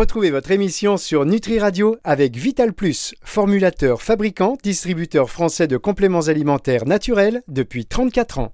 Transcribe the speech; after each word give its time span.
Retrouvez 0.00 0.30
votre 0.30 0.50
émission 0.50 0.96
sur 0.96 1.26
Nutri 1.26 1.58
Radio 1.58 1.94
avec 2.04 2.34
Vital 2.34 2.72
Plus, 2.72 3.14
formulateur, 3.22 4.00
fabricant, 4.00 4.56
distributeur 4.62 5.28
français 5.28 5.66
de 5.66 5.76
compléments 5.76 6.22
alimentaires 6.22 6.86
naturels 6.86 7.42
depuis 7.48 7.84
34 7.84 8.38
ans. 8.38 8.52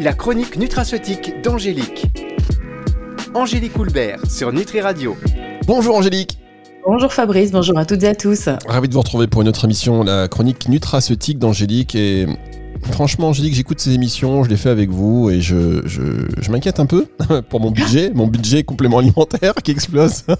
La 0.00 0.12
chronique 0.12 0.58
nutraceutique 0.58 1.40
d'Angélique. 1.42 2.08
Angélique 3.32 3.78
Houlbert 3.78 4.30
sur 4.30 4.52
Nutri 4.52 4.82
Radio. 4.82 5.16
Bonjour 5.66 5.96
Angélique. 5.96 6.38
Bonjour 6.86 7.10
Fabrice, 7.10 7.52
bonjour 7.52 7.78
à 7.78 7.86
toutes 7.86 8.02
et 8.02 8.08
à 8.08 8.14
tous. 8.14 8.50
Ravi 8.66 8.86
de 8.86 8.92
vous 8.92 9.00
retrouver 9.00 9.28
pour 9.28 9.40
une 9.40 9.48
autre 9.48 9.64
émission, 9.64 10.02
la 10.02 10.28
chronique 10.28 10.68
nutraceutique 10.68 11.38
d'Angélique. 11.38 11.94
Et 11.94 12.26
franchement, 12.90 13.28
Angélique, 13.28 13.54
j'écoute 13.54 13.80
ces 13.80 13.92
émissions, 13.92 14.44
je 14.44 14.50
les 14.50 14.56
fais 14.56 14.70
avec 14.70 14.90
vous 14.90 15.30
et 15.30 15.40
je, 15.40 15.86
je, 15.86 16.02
je 16.40 16.50
m'inquiète 16.50 16.80
un 16.80 16.86
peu 16.86 17.06
pour 17.48 17.60
mon 17.60 17.70
budget, 17.70 18.10
mon 18.14 18.26
budget 18.26 18.64
complément 18.64 18.98
alimentaire 18.98 19.54
qui 19.62 19.70
explose. 19.70 20.24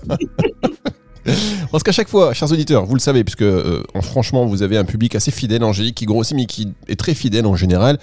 Parce 1.71 1.85
qu'à 1.85 1.93
chaque 1.93 2.09
fois, 2.09 2.35
chers 2.35 2.51
auditeurs, 2.51 2.85
vous 2.85 2.95
le 2.95 3.01
savez, 3.01 3.23
puisque 3.25 3.43
euh, 3.43 3.83
franchement, 4.03 4.45
vous 4.45 4.63
avez 4.63 4.77
un 4.77 4.85
public 4.85 5.15
assez 5.15 5.31
fidèle, 5.31 5.63
Angélique, 5.63 5.95
qui 5.95 6.05
grossit, 6.05 6.37
mais 6.37 6.47
qui 6.47 6.73
est 6.89 6.99
très 6.99 7.15
fidèle 7.15 7.47
en 7.47 7.55
général, 7.55 7.99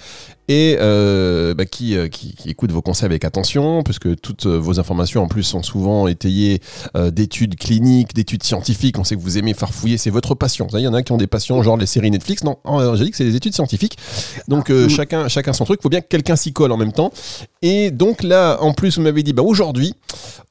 et 0.48 0.76
euh, 0.80 1.54
bah, 1.54 1.64
qui, 1.64 1.96
euh, 1.96 2.08
qui, 2.08 2.34
qui, 2.34 2.50
écoute 2.50 2.72
vos 2.72 2.82
conseils 2.82 3.06
avec 3.06 3.24
attention, 3.24 3.82
puisque 3.82 4.20
toutes 4.20 4.46
vos 4.46 4.80
informations 4.80 5.22
en 5.22 5.28
plus 5.28 5.42
sont 5.42 5.62
souvent 5.62 6.08
étayées 6.08 6.60
d'études 7.12 7.56
cliniques, 7.56 8.14
d'études 8.14 8.42
scientifiques. 8.42 8.98
On 8.98 9.04
sait 9.04 9.16
que 9.16 9.20
vous 9.20 9.38
aimez 9.38 9.54
farfouiller, 9.54 9.98
c'est 9.98 10.10
votre 10.10 10.34
passion. 10.34 10.66
Il 10.72 10.80
y 10.80 10.88
en 10.88 10.94
a 10.94 11.02
qui 11.02 11.12
ont 11.12 11.16
des 11.16 11.26
passions, 11.26 11.62
genre 11.62 11.76
les 11.76 11.86
séries 11.86 12.10
Netflix. 12.10 12.44
Non, 12.44 12.58
Angélique, 12.64 13.14
c'est 13.14 13.24
les 13.24 13.36
études 13.36 13.54
scientifiques. 13.54 13.96
Donc 14.48 14.72
chacun, 14.88 15.28
chacun 15.28 15.52
son 15.52 15.64
truc. 15.64 15.80
Il 15.80 15.82
faut 15.82 15.88
bien 15.88 16.00
que 16.00 16.08
quelqu'un 16.08 16.36
s'y 16.36 16.52
colle 16.52 16.72
en 16.72 16.76
même 16.76 16.92
temps. 16.92 17.12
Et 17.62 17.90
donc 17.90 18.22
là, 18.22 18.58
en 18.60 18.72
plus, 18.72 18.96
vous 18.96 19.02
m'avez 19.02 19.22
dit, 19.22 19.32
bah, 19.32 19.42
aujourd'hui, 19.42 19.94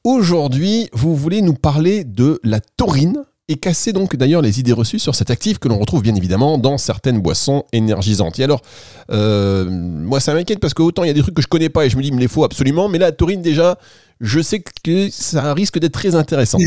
aujourd'hui, 0.04 0.88
vous 0.92 1.14
voulez 1.16 1.42
nous 1.42 1.54
parler 1.54 2.04
de 2.04 2.40
la 2.44 2.60
taurine 2.60 3.24
et 3.50 3.56
casser 3.56 3.92
donc 3.92 4.14
d'ailleurs 4.14 4.42
les 4.42 4.60
idées 4.60 4.72
reçues 4.72 5.00
sur 5.00 5.16
cet 5.16 5.28
actif 5.28 5.58
que 5.58 5.66
l'on 5.66 5.78
retrouve 5.78 6.02
bien 6.02 6.14
évidemment 6.14 6.56
dans 6.56 6.78
certaines 6.78 7.20
boissons 7.20 7.64
énergisantes. 7.72 8.38
Et 8.38 8.44
alors, 8.44 8.62
euh, 9.10 9.68
moi 9.68 10.20
ça 10.20 10.32
m'inquiète 10.32 10.60
parce 10.60 10.72
que 10.72 10.82
autant 10.82 11.02
il 11.02 11.08
y 11.08 11.10
a 11.10 11.14
des 11.14 11.20
trucs 11.20 11.34
que 11.34 11.42
je 11.42 11.48
connais 11.48 11.68
pas 11.68 11.84
et 11.84 11.90
je 11.90 11.96
me 11.96 12.02
dis 12.02 12.08
il 12.08 12.14
me 12.14 12.20
les 12.20 12.28
faut 12.28 12.44
absolument, 12.44 12.88
mais 12.88 12.98
là 12.98 13.10
taurine 13.10 13.42
déjà, 13.42 13.76
je 14.20 14.40
sais 14.40 14.62
que 14.84 15.10
ça 15.10 15.52
risque 15.52 15.80
d'être 15.80 15.92
très 15.92 16.14
intéressant. 16.14 16.58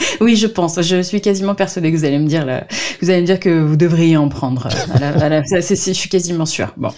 oui, 0.20 0.36
je 0.36 0.46
pense. 0.46 0.80
Je 0.80 1.02
suis 1.02 1.20
quasiment 1.20 1.54
persuadée 1.54 1.92
que 1.92 1.96
vous 1.96 2.04
allez 2.04 2.18
me 2.18 2.28
dire, 2.28 2.44
là, 2.44 2.66
vous 3.00 3.10
allez 3.10 3.20
me 3.20 3.26
dire 3.26 3.40
que 3.40 3.60
vous 3.60 3.76
devriez 3.76 4.16
en 4.16 4.28
prendre. 4.28 4.68
je 4.70 5.92
suis 5.92 6.08
quasiment 6.08 6.46
sûre. 6.46 6.72
Bon, 6.76 6.90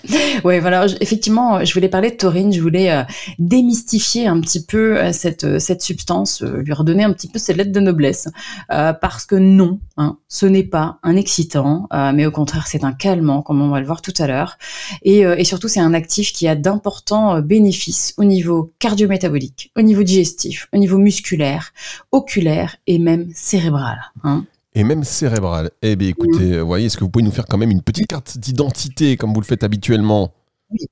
ouais, 0.45 0.61
voilà. 0.61 0.87
Effectivement, 1.01 1.65
je 1.65 1.73
voulais 1.75 1.89
parler 1.89 2.11
de 2.11 2.17
taurine. 2.17 2.53
Je 2.53 2.61
voulais 2.61 2.91
euh, 2.91 3.03
démystifier 3.39 4.27
un 4.27 4.41
petit 4.41 4.65
peu 4.65 4.99
euh, 4.99 5.13
cette 5.13 5.45
euh, 5.45 5.59
cette 5.59 5.83
substance, 5.83 6.43
lui 6.43 6.73
redonner 6.73 7.05
un 7.05 7.13
petit 7.13 7.29
peu 7.29 7.39
cette 7.39 7.57
lettre 7.57 7.73
de 7.73 7.81
noblesse, 7.81 8.29
parce 8.69 9.25
que 9.25 9.35
non, 9.35 9.81
hein, 9.97 10.19
ce 10.29 10.47
n'est 10.47 10.65
pas 10.65 10.99
un 11.03 11.17
excitant, 11.17 11.89
mais 12.15 12.27
au 12.27 12.31
contraire, 12.31 12.67
c'est 12.67 12.85
un 12.85 12.93
calmant, 12.93 13.43
comme 13.43 13.63
on 13.63 13.69
va 13.69 13.81
le 13.81 13.87
voir 13.87 14.03
tout 14.03 14.13
à 14.19 14.27
l'heure, 14.27 14.59
et, 15.03 15.21
et 15.21 15.45
surtout, 15.45 15.69
c'est 15.69 15.81
un 15.81 15.95
actif 15.95 16.33
qui 16.33 16.49
a 16.49 16.55
d'importants 16.55 17.41
bénéfices 17.41 18.15
au 18.19 18.25
niveau 18.25 18.73
cardio-métabolique 18.79 19.73
au 19.77 19.83
niveau 19.83 20.03
digestif, 20.03 20.69
au 20.73 20.79
niveau 20.79 20.99
musculaire, 20.99 21.73
oculaire 22.13 22.77
et 22.87 22.99
même 22.99 23.31
cérébral. 23.35 23.99
Hein. 24.23 24.45
Et 24.75 24.85
même 24.85 25.05
cérébral. 25.05 25.71
Eh 25.83 25.97
bien, 25.97 26.09
écoutez, 26.09 26.59
vous 26.59 26.67
voyez, 26.67 26.87
est-ce 26.87 26.97
que 26.97 27.05
vous 27.05 27.11
pouvez 27.11 27.25
nous 27.25 27.31
faire 27.31 27.47
quand 27.47 27.59
même 27.59 27.71
une 27.71 27.83
petite 27.83 28.09
carte 28.09 28.39
d'identité 28.39 29.17
comme 29.17 29.33
vous 29.33 29.41
le 29.41 29.47
faites 29.47 29.63
habituellement? 29.63 30.33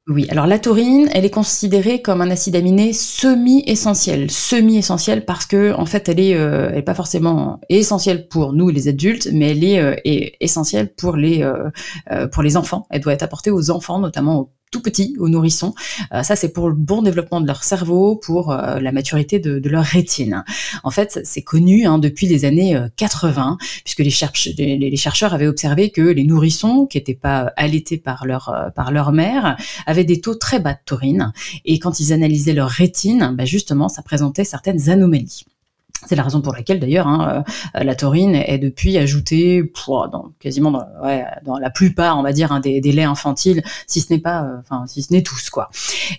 Oui, 0.06 0.26
alors 0.30 0.46
la 0.46 0.58
taurine, 0.58 1.08
elle 1.12 1.24
est 1.24 1.30
considérée 1.30 2.02
comme 2.02 2.20
un 2.20 2.30
acide 2.30 2.54
aminé 2.54 2.92
semi-essentiel. 2.92 4.30
Semi-essentiel 4.30 5.24
parce 5.24 5.46
que 5.46 5.72
en 5.72 5.86
fait, 5.86 6.08
elle 6.08 6.20
est, 6.20 6.36
euh, 6.36 6.68
elle 6.70 6.78
est 6.78 6.82
pas 6.82 6.94
forcément 6.94 7.58
essentielle 7.68 8.28
pour 8.28 8.52
nous 8.52 8.68
les 8.68 8.88
adultes, 8.88 9.28
mais 9.32 9.50
elle 9.50 9.64
est, 9.64 9.80
euh, 9.80 10.30
essentielle 10.40 10.92
pour 10.94 11.16
les 11.16 11.42
euh, 11.42 12.28
pour 12.28 12.42
les 12.42 12.56
enfants. 12.56 12.86
Elle 12.90 13.00
doit 13.00 13.12
être 13.12 13.22
apportée 13.22 13.50
aux 13.50 13.70
enfants, 13.70 13.98
notamment 13.98 14.40
aux 14.40 14.50
tout 14.72 14.80
petits, 14.80 15.14
aux 15.20 15.28
nourrissons. 15.28 15.74
Euh, 16.12 16.24
ça, 16.24 16.34
c'est 16.34 16.52
pour 16.52 16.68
le 16.68 16.74
bon 16.74 17.02
développement 17.02 17.40
de 17.40 17.46
leur 17.46 17.62
cerveau, 17.62 18.16
pour 18.16 18.50
euh, 18.50 18.80
la 18.80 18.90
maturité 18.90 19.38
de, 19.38 19.68
leur 19.68 19.84
rétine. 19.84 20.44
En 20.82 20.90
fait, 20.90 21.20
c'est 21.22 21.42
connu 21.42 21.86
hein, 21.86 21.98
depuis 21.98 22.26
les 22.26 22.44
années 22.44 22.76
80, 22.96 23.58
euh, 23.60 23.64
puisque 23.84 24.00
les, 24.00 24.96
chercheurs 24.96 25.34
avaient 25.34 25.46
observé 25.46 25.90
que 25.90 26.00
les 26.00 26.24
nourrissons, 26.24 26.86
qui 26.86 26.98
n'étaient 26.98 27.14
pas 27.14 27.52
allaités 27.56 27.98
par 27.98 28.26
leur, 28.26 28.72
par 28.74 28.90
leur 28.90 29.12
mère, 29.12 29.56
avaient 29.86 30.04
des 30.04 30.20
taux 30.20 30.34
très 30.34 30.58
bas 30.58 30.72
de 30.72 30.80
taurine. 30.84 31.32
Et 31.64 31.78
quand 31.78 32.00
ils 32.00 32.12
analysaient 32.12 32.54
leur 32.54 32.70
rétine, 32.70 33.34
bah 33.36 33.44
justement, 33.44 33.88
ça 33.88 34.02
présentait 34.02 34.44
certaines 34.44 34.88
anomalies. 34.88 35.44
C'est 36.06 36.16
la 36.16 36.22
raison 36.22 36.40
pour 36.40 36.52
laquelle 36.52 36.80
d'ailleurs 36.80 37.06
hein, 37.06 37.44
euh, 37.76 37.84
la 37.84 37.94
taurine 37.94 38.34
est 38.34 38.58
depuis 38.58 38.98
ajoutée 38.98 39.62
dans, 39.86 40.32
quasiment 40.40 40.70
dans, 40.70 40.86
ouais, 41.02 41.24
dans, 41.44 41.58
la 41.58 41.70
plupart, 41.70 42.18
on 42.18 42.22
va 42.22 42.32
dire, 42.32 42.52
hein, 42.52 42.60
des, 42.60 42.80
des, 42.80 42.92
laits 42.92 43.06
infantiles, 43.06 43.62
si 43.86 44.00
ce 44.00 44.12
n'est 44.12 44.18
pas, 44.18 44.42
euh, 44.42 44.56
enfin 44.60 44.86
si 44.86 45.02
ce 45.02 45.12
n'est 45.12 45.22
tous 45.22 45.50
quoi. 45.50 45.70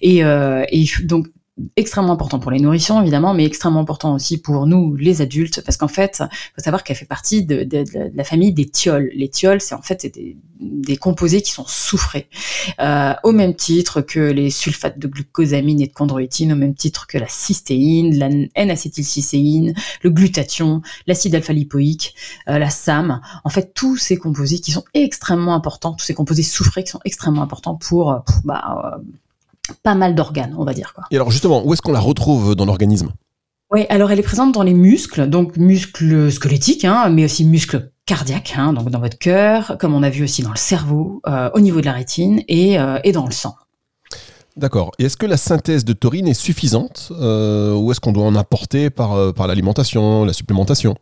Et, 0.02 0.24
euh, 0.24 0.64
et 0.70 0.86
donc 1.04 1.28
extrêmement 1.76 2.14
important 2.14 2.40
pour 2.40 2.50
les 2.50 2.60
nourrissons 2.60 3.02
évidemment, 3.02 3.34
mais 3.34 3.46
extrêmement 3.46 3.80
important 3.80 4.16
aussi 4.16 4.40
pour 4.40 4.66
nous 4.66 4.96
les 4.96 5.22
adultes, 5.22 5.62
parce 5.62 5.78
qu'en 5.78 5.88
fait, 5.88 6.24
faut 6.56 6.64
savoir 6.64 6.84
qu'elle 6.84 6.96
fait 6.96 7.06
partie 7.06 7.46
de, 7.46 7.68
la 8.16 8.24
famille 8.24 8.54
des 8.54 8.66
thiols. 8.66 9.12
Les 9.14 9.30
thiols, 9.30 9.62
c'est 9.62 9.76
en 9.76 9.82
fait 9.82 10.12
des, 10.60 10.98
composés 10.98 11.42
qui 11.42 11.52
sont 11.52 11.66
soufrés, 11.68 12.30
euh, 12.80 13.14
au 13.24 13.32
même 13.32 13.56
titre 13.56 14.02
que 14.02 14.20
les 14.20 14.50
sulfates 14.50 14.98
de 14.98 15.08
glucosamine 15.08 15.82
et 15.82 15.88
de 15.88 15.94
chondroïtine, 15.94 16.54
au 16.54 16.56
même 16.56 16.76
titre 16.76 17.08
que 17.08 17.18
la 17.18 17.28
cystéine, 17.28 18.18
la 18.18 18.30
N-acétylcystéine, 18.56 19.74
le 20.02 20.10
glutathion, 20.10 20.82
l'acide 21.06 21.36
alpha-lipoïque, 21.36 22.16
euh, 22.48 22.58
la 22.58 22.70
SAM. 22.70 23.22
En 23.44 23.50
fait, 23.50 23.74
tous 23.74 23.98
ces 23.98 24.18
composés 24.18 24.60
qui 24.60 24.72
sont 24.72 24.86
extrêmement 24.94 25.54
importants, 25.54 25.94
tous 25.94 26.06
ces 26.06 26.14
composés 26.14 26.44
soufrés 26.44 26.84
qui 26.84 26.92
sont 26.92 27.02
extrêmement 27.06 27.42
importants 27.42 27.76
pour, 27.76 28.24
pour 28.26 28.42
bah, 28.46 28.96
euh, 28.96 29.04
pas 29.84 29.96
mal 29.96 30.16
d'organes, 30.16 30.56
on 30.58 30.64
va 30.64 30.74
dire. 30.74 30.94
Quoi. 30.94 31.06
Et 31.12 31.16
alors 31.16 31.32
justement, 31.32 31.66
où 31.66 31.74
est-ce 31.74 31.82
qu'on 31.82 31.92
la 31.92 32.00
retrouve 32.00 32.56
dans 32.56 32.66
l'organisme? 32.66 33.12
Oui, 33.72 33.86
alors 33.90 34.12
elle 34.12 34.20
est 34.20 34.24
présente 34.24 34.54
dans 34.54 34.62
les 34.64 34.74
muscles, 34.74 35.28
donc 35.28 35.58
muscles 35.58 36.32
squelettiques, 36.32 36.86
hein, 36.86 37.10
mais 37.10 37.26
aussi 37.26 37.44
muscles 37.44 37.92
cardiaques, 38.06 38.54
hein, 38.58 38.74
donc 38.74 38.90
dans 38.92 39.00
votre 39.00 39.18
cœur, 39.18 39.78
comme 39.80 39.96
on 39.96 40.04
a 40.04 40.10
vu 40.10 40.24
aussi 40.24 40.44
dans 40.44 40.52
le 40.52 40.58
cerveau, 40.58 41.22
euh, 41.28 41.50
au 41.54 41.60
niveau 41.60 41.82
de 41.82 41.86
la 41.86 41.94
rétine 41.94 42.44
et, 42.48 42.80
euh, 42.80 43.00
et 43.04 43.12
dans 43.12 43.26
le 43.26 43.32
sang. 43.32 43.56
D'accord. 44.56 44.92
Et 45.00 45.06
est-ce 45.06 45.18
que 45.18 45.26
la 45.26 45.38
synthèse 45.38 45.84
de 45.86 45.94
taurine 45.94 46.28
est 46.28 46.36
suffisante? 46.36 47.12
Euh, 47.20 47.74
ou 47.74 47.92
est-ce 47.92 48.00
qu'on 48.00 48.12
doit 48.12 48.26
en 48.26 48.36
apporter 48.36 48.92
par, 48.92 49.34
par 49.34 49.48
l'alimentation, 49.48 50.26
la 50.26 50.34
supplémentation? 50.34 50.96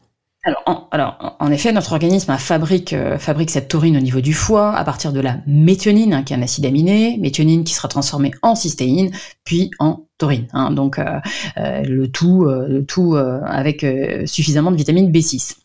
Alors 0.44 1.36
en, 1.40 1.52
effet, 1.52 1.72
notre 1.72 1.92
organisme 1.94 2.36
fabrique, 2.38 2.94
euh, 2.94 3.20
fabrique 3.20 3.52
cette 3.52 3.68
taurine 3.68 3.96
au 3.98 4.00
niveau 4.00 4.22
du 4.22 4.34
foie 4.34 4.76
à 4.76 4.84
partir 4.84 5.14
de 5.14 5.20
la 5.20 5.38
méthionine, 5.46 6.14
hein, 6.14 6.24
qui 6.24 6.34
est 6.34 6.36
un 6.36 6.42
acide 6.42 6.66
aminé, 6.66 7.18
méthionine 7.18 7.64
qui 7.64 7.74
sera 7.74 7.88
transformée 7.88 8.32
en 8.42 8.56
cystéine, 8.56 9.12
puis 9.44 9.70
en 9.78 10.08
taurine. 10.18 10.48
Hein, 10.54 10.72
donc 10.72 10.98
euh, 10.98 11.20
euh, 11.58 11.84
le 11.84 12.08
tout, 12.12 12.46
le 12.46 12.84
tout 12.84 13.16
avec 13.16 13.86
suffisamment 14.26 14.72
de 14.72 14.78
vitamine 14.78 15.12
B6. 15.12 15.58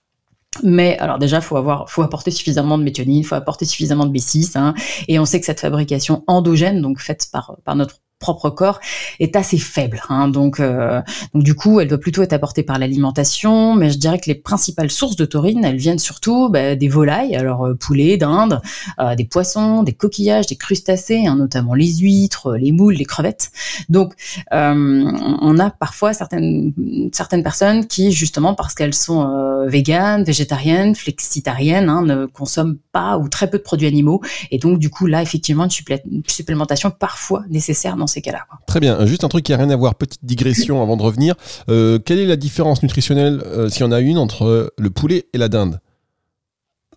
Mais 0.62 0.98
alors 0.98 1.18
déjà, 1.18 1.40
faut 1.40 1.56
avoir, 1.56 1.90
faut 1.90 2.02
apporter 2.02 2.30
suffisamment 2.30 2.78
de 2.78 2.82
méthionine, 2.82 3.24
faut 3.24 3.34
apporter 3.34 3.64
suffisamment 3.64 4.06
de 4.06 4.12
B6, 4.12 4.58
hein, 4.58 4.74
et 5.08 5.18
on 5.18 5.24
sait 5.24 5.40
que 5.40 5.46
cette 5.46 5.60
fabrication 5.60 6.22
endogène, 6.26 6.80
donc 6.80 6.98
faite 7.00 7.28
par 7.32 7.56
par 7.64 7.76
notre 7.76 8.00
propre 8.18 8.50
corps 8.50 8.80
est 9.20 9.36
assez 9.36 9.58
faible. 9.58 10.02
Hein. 10.08 10.28
donc, 10.28 10.60
euh, 10.60 11.00
donc 11.34 11.42
du 11.42 11.54
coup, 11.54 11.80
elle 11.80 11.88
doit 11.88 11.98
plutôt 11.98 12.22
être 12.22 12.32
apportée 12.32 12.62
par 12.62 12.78
l'alimentation. 12.78 13.74
Mais 13.74 13.90
je 13.90 13.98
dirais 13.98 14.18
que 14.18 14.26
les 14.26 14.34
principales 14.34 14.90
sources 14.90 15.16
de 15.16 15.24
taurine, 15.24 15.64
elles 15.64 15.76
viennent 15.76 15.98
surtout 15.98 16.48
bah, 16.48 16.76
des 16.76 16.88
volailles, 16.88 17.36
alors 17.36 17.66
euh, 17.66 17.74
poulet, 17.74 18.16
dinde, 18.16 18.60
euh, 18.98 19.14
des 19.14 19.24
poissons, 19.24 19.82
des 19.82 19.92
coquillages, 19.92 20.46
des 20.46 20.56
crustacés, 20.56 21.26
hein, 21.26 21.36
notamment 21.36 21.74
les 21.74 21.92
huîtres, 21.96 22.56
les 22.56 22.72
moules, 22.72 22.94
les 22.94 23.04
crevettes. 23.04 23.50
Donc, 23.88 24.14
on 24.50 25.58
a 25.58 25.70
parfois 25.70 26.12
certaines 26.12 26.72
certaines 27.12 27.42
personnes 27.42 27.86
qui, 27.86 28.12
justement, 28.12 28.54
parce 28.54 28.74
qu'elles 28.74 28.94
sont 28.94 29.66
véganes, 29.66 30.24
végétariennes, 30.24 30.94
flexitariennes, 30.94 31.88
hein, 31.88 32.02
ne 32.02 32.26
consomment 32.26 32.78
pas 32.92 33.18
ou 33.18 33.28
très 33.28 33.50
peu 33.50 33.58
de 33.58 33.62
produits 33.62 33.86
animaux. 33.86 34.20
Et 34.50 34.58
donc, 34.58 34.78
du 34.78 34.90
coup, 34.90 35.06
là, 35.06 35.22
effectivement, 35.22 35.64
une, 35.64 36.22
supplémentation 36.26 36.90
parfois 36.90 37.44
nécessaire 37.50 37.96
ces 38.06 38.22
cas-là. 38.22 38.46
Très 38.66 38.80
bien. 38.80 39.04
Juste 39.06 39.24
un 39.24 39.28
truc 39.28 39.44
qui 39.44 39.52
n'a 39.52 39.58
rien 39.58 39.70
à 39.70 39.76
voir, 39.76 39.94
petite 39.94 40.24
digression 40.24 40.82
avant 40.82 40.96
de 40.96 41.02
revenir. 41.02 41.34
Euh, 41.68 41.98
quelle 41.98 42.18
est 42.18 42.26
la 42.26 42.36
différence 42.36 42.82
nutritionnelle, 42.82 43.42
euh, 43.46 43.68
s'il 43.68 43.82
y 43.82 43.84
en 43.84 43.92
a 43.92 44.00
une, 44.00 44.18
entre 44.18 44.72
le 44.76 44.90
poulet 44.90 45.26
et 45.32 45.38
la 45.38 45.48
dinde? 45.48 45.80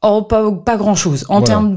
Oh, 0.02 0.22
pas, 0.22 0.50
pas 0.52 0.78
grand 0.78 0.96
chose. 0.96 1.26
En 1.28 1.42
termes 1.42 1.76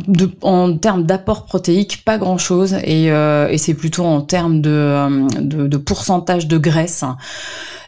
d'apport 1.03 1.45
protéique, 1.45 2.05
pas 2.05 2.19
grand 2.19 2.39
chose. 2.39 2.77
Et, 2.85 3.11
euh, 3.11 3.49
et 3.49 3.59
c'est 3.59 3.75
plutôt 3.75 4.05
en 4.05 4.21
termes 4.21 4.61
de, 4.61 5.41
de, 5.41 5.67
de, 5.67 5.77
pourcentage 5.77 6.47
de 6.47 6.57
graisse 6.57 7.05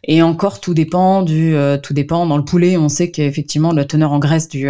Et 0.07 0.23
encore, 0.23 0.61
tout 0.61 0.75
dépend 0.75 1.23
du, 1.23 1.57
tout 1.83 1.95
dépend. 1.95 2.27
Dans 2.27 2.37
le 2.37 2.45
poulet, 2.45 2.77
on 2.77 2.89
sait 2.89 3.11
qu'effectivement 3.11 3.73
la 3.73 3.85
teneur 3.85 4.13
en 4.13 4.19
graisse 4.19 4.49
du, 4.49 4.69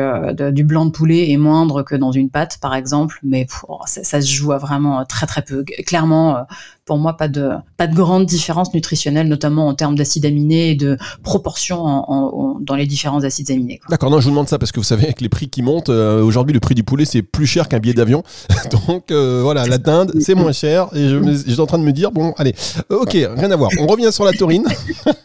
du 0.52 0.64
blanc 0.64 0.86
de 0.86 0.90
poulet 0.90 1.30
est 1.30 1.36
moindre 1.36 1.82
que 1.82 1.94
dans 1.94 2.12
une 2.12 2.30
pâte, 2.30 2.58
par 2.60 2.74
exemple. 2.74 3.18
Mais 3.22 3.46
ça, 3.86 4.04
ça, 4.04 4.20
se 4.20 4.30
joue 4.30 4.52
à 4.52 4.58
vraiment 4.58 5.04
très 5.04 5.26
très 5.26 5.42
peu. 5.42 5.64
Clairement, 5.86 6.46
pour 6.84 6.98
moi 6.98 7.16
pas 7.16 7.28
de 7.28 7.50
pas 7.76 7.86
de 7.86 7.94
grande 7.94 8.26
différence 8.26 8.74
nutritionnelle, 8.74 9.28
notamment 9.28 9.68
en 9.68 9.74
termes 9.74 9.96
d'acides 9.96 10.26
aminés 10.26 10.70
et 10.70 10.74
de 10.74 10.98
proportion 11.22 11.78
en, 11.84 12.58
dans 12.60 12.74
les 12.74 12.86
différents 12.86 13.24
acides 13.24 13.50
aminés. 13.50 13.80
D'accord, 13.88 14.10
non, 14.10 14.20
je 14.20 14.24
vous 14.24 14.30
demande 14.30 14.48
ça 14.48 14.58
parce 14.58 14.72
que 14.72 14.80
vous 14.80 14.84
savez 14.84 15.04
avec 15.04 15.20
les 15.20 15.28
prix 15.28 15.48
qui 15.48 15.62
montent, 15.62 15.88
euh, 15.88 16.22
aujourd'hui 16.22 16.52
le 16.52 16.60
prix 16.60 16.74
du 16.74 16.84
poulet 16.84 17.04
c'est 17.04 17.22
plus 17.22 17.46
cher 17.46 17.68
qu'un 17.68 17.78
billet 17.78 17.94
d'avion, 17.94 18.22
donc 18.70 19.10
euh, 19.10 19.40
voilà 19.42 19.66
la 19.66 19.78
dinde 19.78 20.12
c'est 20.20 20.34
moins 20.34 20.52
cher 20.52 20.88
et 20.94 21.08
je, 21.08 21.32
suis 21.32 21.60
en 21.60 21.66
train 21.66 21.78
de 21.78 21.84
me 21.84 21.92
dire 21.92 22.12
bon 22.12 22.34
allez, 22.36 22.54
euh, 22.90 23.00
ok 23.00 23.12
rien 23.12 23.50
à 23.50 23.56
voir, 23.56 23.70
on 23.80 23.86
revient 23.86 24.12
sur 24.12 24.24
la 24.24 24.32
taurine. 24.32 24.64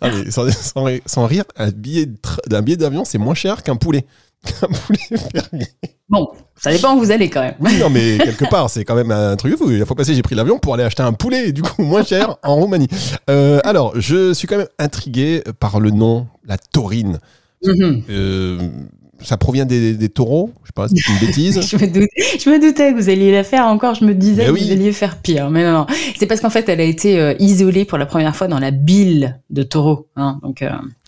allez, 0.00 0.30
sans, 0.30 0.46
sans, 1.06 1.26
rire, 1.26 1.44
un 1.56 1.70
billet 1.70 2.06
d'un 2.48 2.62
billet 2.62 2.76
d'avion 2.76 3.04
c'est 3.04 3.18
moins 3.18 3.34
cher 3.34 3.62
qu'un 3.62 3.76
poulet. 3.76 4.06
Bon, 6.08 6.28
ça 6.56 6.70
dépend 6.70 6.94
où 6.94 6.98
vous 6.98 7.10
allez 7.10 7.30
quand 7.30 7.40
même. 7.40 7.54
non, 7.80 7.88
mais 7.88 8.18
quelque 8.18 8.44
part, 8.50 8.68
c'est 8.68 8.84
quand 8.84 8.94
même 8.94 9.10
un 9.10 9.34
truc 9.36 9.56
fou. 9.56 9.70
Il 9.70 9.82
faut 9.86 9.94
passer, 9.94 10.14
j'ai 10.14 10.20
pris 10.20 10.34
l'avion 10.34 10.58
pour 10.58 10.74
aller 10.74 10.82
acheter 10.82 11.02
un 11.02 11.14
poulet, 11.14 11.52
du 11.52 11.62
coup, 11.62 11.82
moins 11.82 12.04
cher 12.04 12.36
en 12.42 12.56
Roumanie. 12.56 12.88
Euh, 13.30 13.60
alors, 13.64 13.98
je 13.98 14.34
suis 14.34 14.46
quand 14.46 14.58
même 14.58 14.68
intrigué 14.78 15.42
par 15.58 15.80
le 15.80 15.90
nom, 15.90 16.26
la 16.44 16.58
taurine. 16.58 17.18
Mhm. 17.64 18.02
Euh, 18.10 18.68
ça 19.20 19.36
provient 19.36 19.64
des, 19.64 20.08
taureaux 20.08 20.50
Je 20.62 20.68
sais 20.68 20.72
pas, 20.74 20.88
c'est 20.88 20.96
une 20.96 21.26
bêtise. 21.26 21.60
je, 21.68 21.76
me 21.76 22.58
doutais, 22.58 22.92
que 22.92 22.96
vous 23.00 23.08
alliez 23.08 23.30
la 23.30 23.44
faire 23.44 23.66
encore. 23.66 23.94
Je 23.94 24.04
me 24.04 24.14
disais 24.14 24.46
que 24.46 24.50
vous 24.50 24.70
alliez 24.70 24.92
faire 24.92 25.18
pire. 25.18 25.50
Mais 25.50 25.64
non, 25.64 25.72
non. 25.72 25.86
C'est 26.16 26.26
parce 26.26 26.40
qu'en 26.40 26.50
fait, 26.50 26.68
elle 26.68 26.80
a 26.80 26.84
été 26.84 27.20
euh, 27.20 27.34
isolée 27.38 27.84
pour 27.84 27.98
la 27.98 28.06
première 28.06 28.34
fois 28.34 28.48
dans 28.48 28.58
la 28.58 28.70
bile 28.70 29.40
de 29.50 29.62
taureau. 29.62 30.08
Hein, 30.16 30.40
donc, 30.42 30.64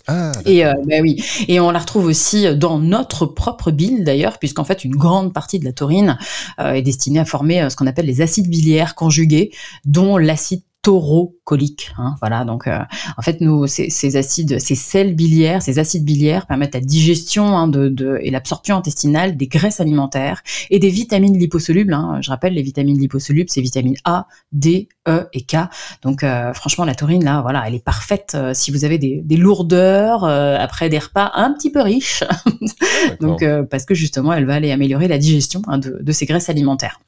ah, 0.06 0.32
et 0.44 0.66
euh, 0.66 0.72
bah 0.86 0.96
oui, 1.00 1.24
et 1.48 1.60
on 1.60 1.70
la 1.70 1.78
retrouve 1.78 2.04
aussi 2.04 2.54
dans 2.56 2.78
notre 2.78 3.24
propre 3.24 3.70
bile 3.70 4.04
d'ailleurs, 4.04 4.38
puisqu'en 4.38 4.64
fait 4.64 4.84
une 4.84 4.94
grande 4.94 5.32
partie 5.32 5.58
de 5.58 5.64
la 5.64 5.72
taurine 5.72 6.18
euh, 6.60 6.72
est 6.72 6.82
destinée 6.82 7.20
à 7.20 7.24
former 7.24 7.62
euh, 7.62 7.70
ce 7.70 7.76
qu'on 7.76 7.86
appelle 7.86 8.04
les 8.04 8.20
acides 8.20 8.48
biliaires 8.48 8.96
conjugués, 8.96 9.50
dont 9.86 10.18
l'acide 10.18 10.62
taurocolique. 10.84 11.92
Hein, 11.96 12.14
voilà, 12.20 12.44
donc 12.44 12.68
euh, 12.68 12.78
en 13.16 13.22
fait, 13.22 13.40
nous, 13.40 13.66
ces, 13.66 14.16
acides, 14.16 14.60
ces 14.60 14.74
sels 14.74 15.16
biliaires, 15.16 15.62
ces 15.62 15.78
acides 15.78 16.04
biliaires 16.04 16.46
permettent 16.46 16.74
la 16.74 16.80
digestion 16.80 17.56
hein, 17.56 17.68
de, 17.68 17.88
de, 17.88 18.18
et 18.20 18.30
l'absorption 18.30 18.76
intestinale 18.76 19.36
des 19.36 19.46
graisses 19.46 19.80
alimentaires 19.80 20.42
et 20.68 20.78
des 20.78 20.90
vitamines 20.90 21.38
liposolubles. 21.38 21.94
Hein. 21.94 22.18
Je 22.20 22.28
rappelle, 22.28 22.52
les 22.52 22.62
vitamines 22.62 22.98
liposolubles, 22.98 23.48
c'est 23.48 23.62
vitamines 23.62 23.96
A, 24.04 24.26
D, 24.52 24.88
E 25.08 25.26
et 25.32 25.40
K. 25.40 25.56
Donc 26.02 26.22
euh, 26.22 26.52
franchement, 26.52 26.84
la 26.84 26.94
taurine, 26.94 27.24
là, 27.24 27.40
voilà, 27.40 27.64
elle 27.66 27.74
est 27.74 27.84
parfaite 27.84 28.32
euh, 28.34 28.52
si 28.52 28.70
vous 28.70 28.84
avez 28.84 28.98
des, 28.98 29.22
des 29.24 29.38
lourdeurs 29.38 30.24
après 30.24 30.90
des 30.90 30.98
repas 30.98 31.32
un 31.34 31.54
petit 31.54 31.72
peu 31.72 31.80
riches. 31.80 32.24
donc 33.20 33.42
parce 33.70 33.86
que 33.86 33.94
justement, 33.94 34.34
elle 34.34 34.44
va 34.44 34.54
aller 34.54 34.70
améliorer 34.70 35.08
la 35.08 35.16
digestion 35.16 35.62
hein, 35.66 35.78
de, 35.78 35.98
de 36.02 36.12
ces 36.12 36.26
graisses 36.26 36.50
alimentaires. 36.50 37.00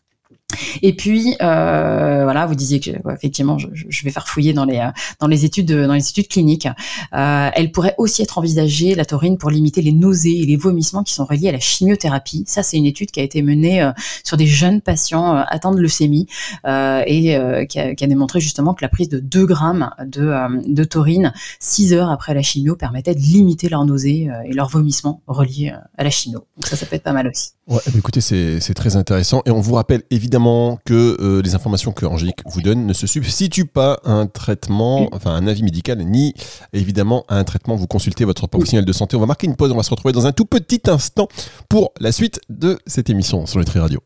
Et 0.82 0.94
puis 0.94 1.34
euh, 1.42 2.22
voilà, 2.24 2.46
vous 2.46 2.54
disiez 2.54 2.80
que 2.80 2.90
effectivement, 3.12 3.58
je, 3.58 4.04
vais 4.04 4.10
faire 4.10 4.28
fouiller 4.28 4.52
dans 4.52 4.64
les 4.64 4.78
euh, 4.78 4.90
dans 5.20 5.26
les 5.26 5.44
études 5.44 5.72
dans 5.72 5.94
les 5.94 6.08
études 6.08 6.28
cliniques. 6.28 6.68
Euh, 7.14 7.50
elle 7.52 7.72
pourrait 7.72 7.94
aussi 7.98 8.22
être 8.22 8.38
envisagée 8.38 8.94
la 8.94 9.04
taurine 9.04 9.38
pour 9.38 9.50
limiter 9.50 9.82
les 9.82 9.92
nausées 9.92 10.38
et 10.40 10.46
les 10.46 10.56
vomissements 10.56 11.02
qui 11.02 11.14
sont 11.14 11.24
reliés 11.24 11.48
à 11.48 11.52
la 11.52 11.60
chimiothérapie. 11.60 12.44
Ça, 12.46 12.62
c'est 12.62 12.76
une 12.76 12.86
étude 12.86 13.10
qui 13.10 13.20
a 13.20 13.22
été 13.22 13.42
menée 13.42 13.82
euh, 13.82 13.92
sur 14.24 14.36
des 14.36 14.46
jeunes 14.46 14.80
patients 14.80 15.36
euh, 15.36 15.42
atteints 15.48 15.72
de 15.72 15.80
leucémie 15.80 16.26
et 16.64 17.66
qui 17.68 17.78
a, 17.78 17.94
qui, 17.94 18.04
a, 18.04 18.06
démontré 18.06 18.40
justement 18.40 18.74
que 18.74 18.84
la 18.84 18.88
prise 18.88 19.08
de 19.08 19.18
2 19.18 19.46
grammes 19.46 19.90
de, 20.04 20.32
de 20.72 20.84
taurine 20.84 21.32
6 21.60 21.92
heures 21.92 22.10
après 22.10 22.34
la 22.34 22.42
chimio 22.42 22.76
permettait 22.76 23.14
de 23.14 23.20
limiter 23.20 23.68
leurs 23.68 23.84
nausées 23.84 24.28
et 24.44 24.52
leurs 24.52 24.68
vomissements 24.68 25.22
reliés 25.26 25.72
à 25.98 26.04
la 26.04 26.10
chimio. 26.10 26.46
Donc 26.56 26.66
ça, 26.66 26.76
ça 26.76 26.86
peut 26.86 26.96
être 26.96 27.02
pas 27.02 27.12
mal 27.12 27.28
aussi. 27.28 27.55
Ouais, 27.68 27.80
écoutez, 27.98 28.20
c'est 28.20 28.74
très 28.74 28.94
intéressant 28.94 29.42
et 29.44 29.50
on 29.50 29.60
vous 29.60 29.74
rappelle 29.74 30.02
évidemment 30.12 30.78
que 30.84 31.16
euh, 31.20 31.42
les 31.42 31.56
informations 31.56 31.90
que 31.90 32.06
Angélique 32.06 32.38
vous 32.46 32.62
donne 32.62 32.86
ne 32.86 32.92
se 32.92 33.08
substituent 33.08 33.66
pas 33.66 33.98
à 34.04 34.12
un 34.12 34.28
traitement, 34.28 35.08
enfin 35.12 35.32
un 35.32 35.48
avis 35.48 35.64
médical, 35.64 35.98
ni 35.98 36.32
évidemment 36.72 37.24
à 37.28 37.38
un 37.38 37.42
traitement. 37.42 37.74
Vous 37.74 37.88
consultez 37.88 38.24
votre 38.24 38.46
professionnel 38.46 38.84
de 38.84 38.92
santé. 38.92 39.16
On 39.16 39.20
va 39.20 39.26
marquer 39.26 39.48
une 39.48 39.56
pause, 39.56 39.72
on 39.72 39.76
va 39.76 39.82
se 39.82 39.90
retrouver 39.90 40.12
dans 40.12 40.26
un 40.26 40.32
tout 40.32 40.44
petit 40.44 40.82
instant 40.86 41.26
pour 41.68 41.92
la 41.98 42.12
suite 42.12 42.38
de 42.50 42.78
cette 42.86 43.10
émission 43.10 43.46
sur 43.46 43.58
Nutri 43.58 43.80
Radio. 43.80 44.00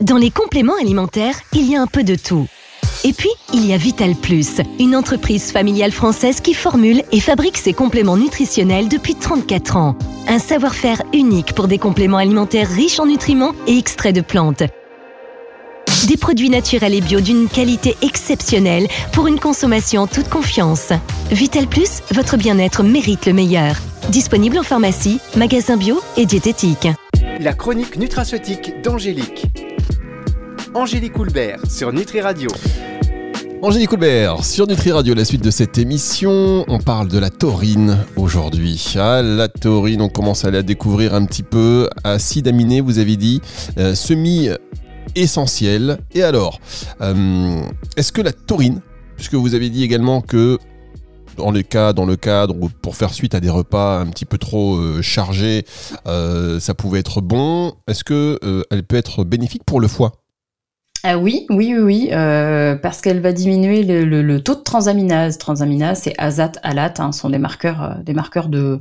Dans 0.00 0.16
les 0.16 0.30
compléments 0.30 0.76
alimentaires, 0.80 1.36
il 1.52 1.70
y 1.70 1.76
a 1.76 1.82
un 1.82 1.86
peu 1.86 2.04
de 2.04 2.14
tout. 2.14 2.48
Et 3.02 3.12
puis, 3.12 3.30
il 3.52 3.66
y 3.66 3.72
a 3.72 3.76
Vital 3.76 4.14
Plus, 4.14 4.60
une 4.78 4.94
entreprise 4.94 5.50
familiale 5.50 5.92
française 5.92 6.40
qui 6.40 6.54
formule 6.54 7.02
et 7.10 7.20
fabrique 7.20 7.56
ses 7.56 7.72
compléments 7.72 8.16
nutritionnels 8.16 8.88
depuis 8.88 9.14
34 9.16 9.76
ans. 9.76 9.96
Un 10.28 10.38
savoir-faire 10.38 11.02
unique 11.12 11.52
pour 11.54 11.66
des 11.66 11.78
compléments 11.78 12.18
alimentaires 12.18 12.68
riches 12.68 13.00
en 13.00 13.06
nutriments 13.06 13.54
et 13.66 13.76
extraits 13.78 14.14
de 14.14 14.20
plantes 14.20 14.62
des 16.06 16.16
produits 16.16 16.50
naturels 16.50 16.94
et 16.94 17.00
bio 17.00 17.20
d'une 17.20 17.48
qualité 17.48 17.96
exceptionnelle 18.02 18.86
pour 19.12 19.26
une 19.26 19.40
consommation 19.40 20.02
en 20.02 20.06
toute 20.06 20.28
confiance. 20.28 20.92
Vital 21.30 21.66
Plus, 21.66 22.02
votre 22.10 22.36
bien-être 22.36 22.82
mérite 22.82 23.26
le 23.26 23.32
meilleur. 23.32 23.76
Disponible 24.10 24.58
en 24.58 24.62
pharmacie, 24.62 25.20
magasin 25.36 25.76
bio 25.76 26.00
et 26.16 26.26
diététique. 26.26 26.88
La 27.40 27.54
chronique 27.54 27.96
nutraceutique 27.96 28.82
d'Angélique. 28.82 29.46
Angélique 30.74 31.12
Coulbert 31.12 31.60
sur 31.70 31.92
Nutri 31.92 32.20
Radio. 32.20 32.50
Angélique 33.62 33.90
Coulbert 33.90 34.44
sur 34.44 34.66
Nutri 34.66 34.90
Radio, 34.90 35.14
la 35.14 35.24
suite 35.24 35.44
de 35.44 35.52
cette 35.52 35.78
émission. 35.78 36.64
On 36.66 36.78
parle 36.78 37.06
de 37.06 37.18
la 37.18 37.30
taurine 37.30 37.98
aujourd'hui. 38.16 38.94
Ah, 38.98 39.22
la 39.22 39.46
taurine, 39.46 40.02
on 40.02 40.08
commence 40.08 40.44
à 40.44 40.50
la 40.50 40.62
découvrir 40.62 41.14
un 41.14 41.26
petit 41.26 41.44
peu. 41.44 41.88
Acide 42.02 42.48
aminé, 42.48 42.80
vous 42.80 42.98
avez 42.98 43.16
dit, 43.16 43.40
euh, 43.78 43.94
semi 43.94 44.48
essentiel. 45.14 45.98
Et 46.12 46.24
alors, 46.24 46.58
euh, 47.00 47.62
est-ce 47.96 48.10
que 48.10 48.20
la 48.20 48.32
taurine, 48.32 48.80
puisque 49.16 49.34
vous 49.34 49.54
avez 49.54 49.70
dit 49.70 49.84
également 49.84 50.22
que 50.22 50.58
dans, 51.36 51.52
les 51.52 51.62
cas, 51.62 51.92
dans 51.92 52.06
le 52.06 52.16
cadre 52.16 52.56
ou 52.60 52.68
pour 52.68 52.96
faire 52.96 53.14
suite 53.14 53.36
à 53.36 53.40
des 53.40 53.50
repas 53.50 54.00
un 54.00 54.06
petit 54.06 54.24
peu 54.24 54.38
trop 54.38 54.76
euh, 54.76 55.02
chargés, 55.02 55.64
euh, 56.08 56.58
ça 56.58 56.74
pouvait 56.74 56.98
être 56.98 57.20
bon, 57.20 57.74
est-ce 57.86 58.02
que 58.02 58.38
elle 58.70 58.82
peut 58.82 58.96
être 58.96 59.22
bénéfique 59.22 59.62
pour 59.64 59.80
le 59.80 59.86
foie? 59.86 60.23
Ah 61.06 61.18
oui, 61.18 61.44
oui, 61.50 61.74
oui, 61.74 61.82
oui 61.82 62.08
euh, 62.12 62.76
parce 62.76 63.02
qu'elle 63.02 63.20
va 63.20 63.32
diminuer 63.32 63.82
le, 63.82 64.38
taux 64.40 64.54
de 64.54 64.62
transaminase. 64.62 65.36
Transaminase, 65.36 66.00
c'est 66.04 66.14
azat, 66.16 66.52
alat, 66.62 66.94
hein, 66.96 67.12
sont 67.12 67.28
des 67.28 67.36
marqueurs, 67.36 67.82
euh, 67.82 68.02
des 68.02 68.14
marqueurs 68.14 68.48
de, 68.48 68.80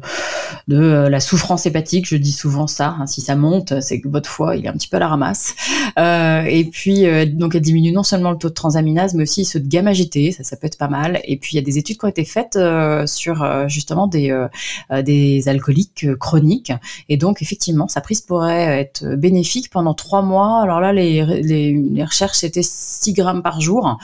euh, 0.71 1.09
la 1.09 1.19
souffrance 1.19 1.65
hépatique. 1.65 2.07
Je 2.07 2.15
dis 2.15 2.31
souvent 2.31 2.65
ça. 2.65 2.95
Hein, 2.97 3.07
si 3.07 3.19
ça 3.19 3.35
monte, 3.35 3.81
c'est 3.81 3.99
que 3.99 4.07
votre 4.07 4.29
foie 4.29 4.55
il 4.55 4.63
est 4.63 4.69
un 4.69 4.73
petit 4.73 4.87
peu 4.87 4.95
à 4.95 5.01
la 5.01 5.09
ramasse. 5.09 5.53
Et 5.97 6.69
puis 6.71 7.03
donc 7.27 7.55
elle 7.55 7.61
diminue 7.61 7.91
non 7.91 8.03
seulement 8.03 8.31
le 8.31 8.37
taux 8.37 8.47
de 8.47 8.53
transaminase, 8.53 9.15
mais 9.15 9.23
aussi 9.23 9.43
ceux 9.43 9.59
de 9.59 9.67
gamma 9.67 9.91
GT. 9.91 10.31
Ça, 10.31 10.43
ça 10.43 10.55
peut 10.55 10.67
être 10.67 10.77
pas 10.77 10.87
mal. 10.87 11.19
Et 11.25 11.35
puis 11.35 11.53
il 11.53 11.55
y 11.57 11.59
a 11.59 11.61
des 11.61 11.77
études 11.77 11.97
qui 11.97 12.05
ont 12.05 12.09
été 12.09 12.23
faites 12.23 12.57
sur 13.05 13.67
justement 13.67 14.07
des 14.07 14.33
des 15.03 15.49
alcooliques 15.49 16.15
chroniques. 16.19 16.71
Et 17.09 17.18
donc 17.18 17.42
effectivement, 17.42 17.89
sa 17.89 17.99
prise 17.99 18.21
pourrait 18.21 18.80
être 18.80 19.15
bénéfique 19.18 19.69
pendant 19.69 19.94
trois 19.94 20.21
mois. 20.21 20.61
Alors 20.61 20.80
là, 20.80 20.94
les, 20.94 21.25
les, 21.42 21.73
les 21.73 22.03
recherche, 22.13 22.37
c'était 22.37 22.61
6 22.63 23.13
grammes 23.13 23.43
par 23.43 23.59
jour. 23.59 23.97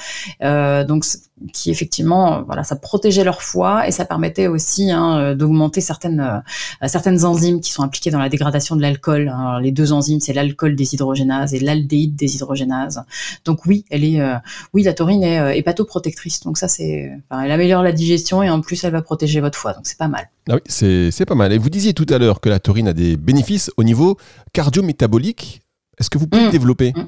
Euh, 0.44 0.84
donc, 0.84 1.06
qui 1.54 1.72
effectivement, 1.72 2.44
voilà, 2.44 2.64
ça 2.64 2.76
protégeait 2.76 3.24
leur 3.24 3.42
foie 3.42 3.88
et 3.88 3.92
ça 3.92 4.04
permettait 4.04 4.48
aussi 4.48 4.92
hein, 4.92 5.18
euh, 5.20 5.36
d'augmenter 5.36 5.80
certaines, 5.80 6.20
euh, 6.20 6.88
certaines 6.88 7.24
enzymes 7.24 7.62
qui 7.62 7.72
sont 7.72 7.84
impliquées 7.84 8.12
dans 8.12 8.20
la 8.20 8.28
dégradation 8.28 8.76
de 8.76 8.82
l'alcool. 8.82 9.30
Hein. 9.30 9.62
Les 9.62 9.72
deux 9.72 9.94
enzymes, 9.94 10.20
c'est 10.20 10.34
l'alcool 10.34 10.76
déshydrogénase 10.76 11.54
et 11.54 11.60
l'aldéhyde 11.60 12.16
déshydrogénase. 12.16 13.04
Donc 13.46 13.66
oui, 13.66 13.86
elle 13.90 14.04
est, 14.04 14.22
oui, 14.74 14.84
la 14.84 14.94
taurine 14.94 15.24
est 15.24 15.58
hépatoprotectrice. 15.58 16.42
Donc 16.42 16.58
ça, 16.58 16.68
c'est, 16.68 17.12
elle 17.32 17.52
améliore 17.52 17.84
la 17.84 17.94
digestion 17.94 18.44
et 18.44 18.50
en 18.50 18.60
plus, 18.60 18.84
elle 18.84 18.92
va 18.92 19.02
protéger 19.02 19.40
votre 19.40 19.58
foie. 19.58 19.74
Donc 19.74 19.84
c'est 19.86 19.98
pas 19.98 20.08
mal. 20.08 20.30
Ah 20.50 20.56
oui, 20.56 20.62
c'est 20.68 21.26
pas 21.26 21.36
mal. 21.36 21.54
Et 21.54 21.58
vous 21.58 21.70
disiez 21.70 21.94
tout 21.94 22.08
à 22.10 22.18
l'heure 22.18 22.42
que 22.42 22.50
la 22.50 22.60
taurine 22.60 22.88
a 22.88 22.94
des 22.94 23.18
bénéfices 23.18 23.72
au 23.78 23.84
niveau 23.84 24.18
cardio-métabolique. 24.52 25.62
Est-ce 26.00 26.10
que 26.10 26.18
vous 26.18 26.28
pouvez 26.28 26.48
mmh. 26.48 26.52
développer? 26.52 26.94
Mmh. 26.96 27.08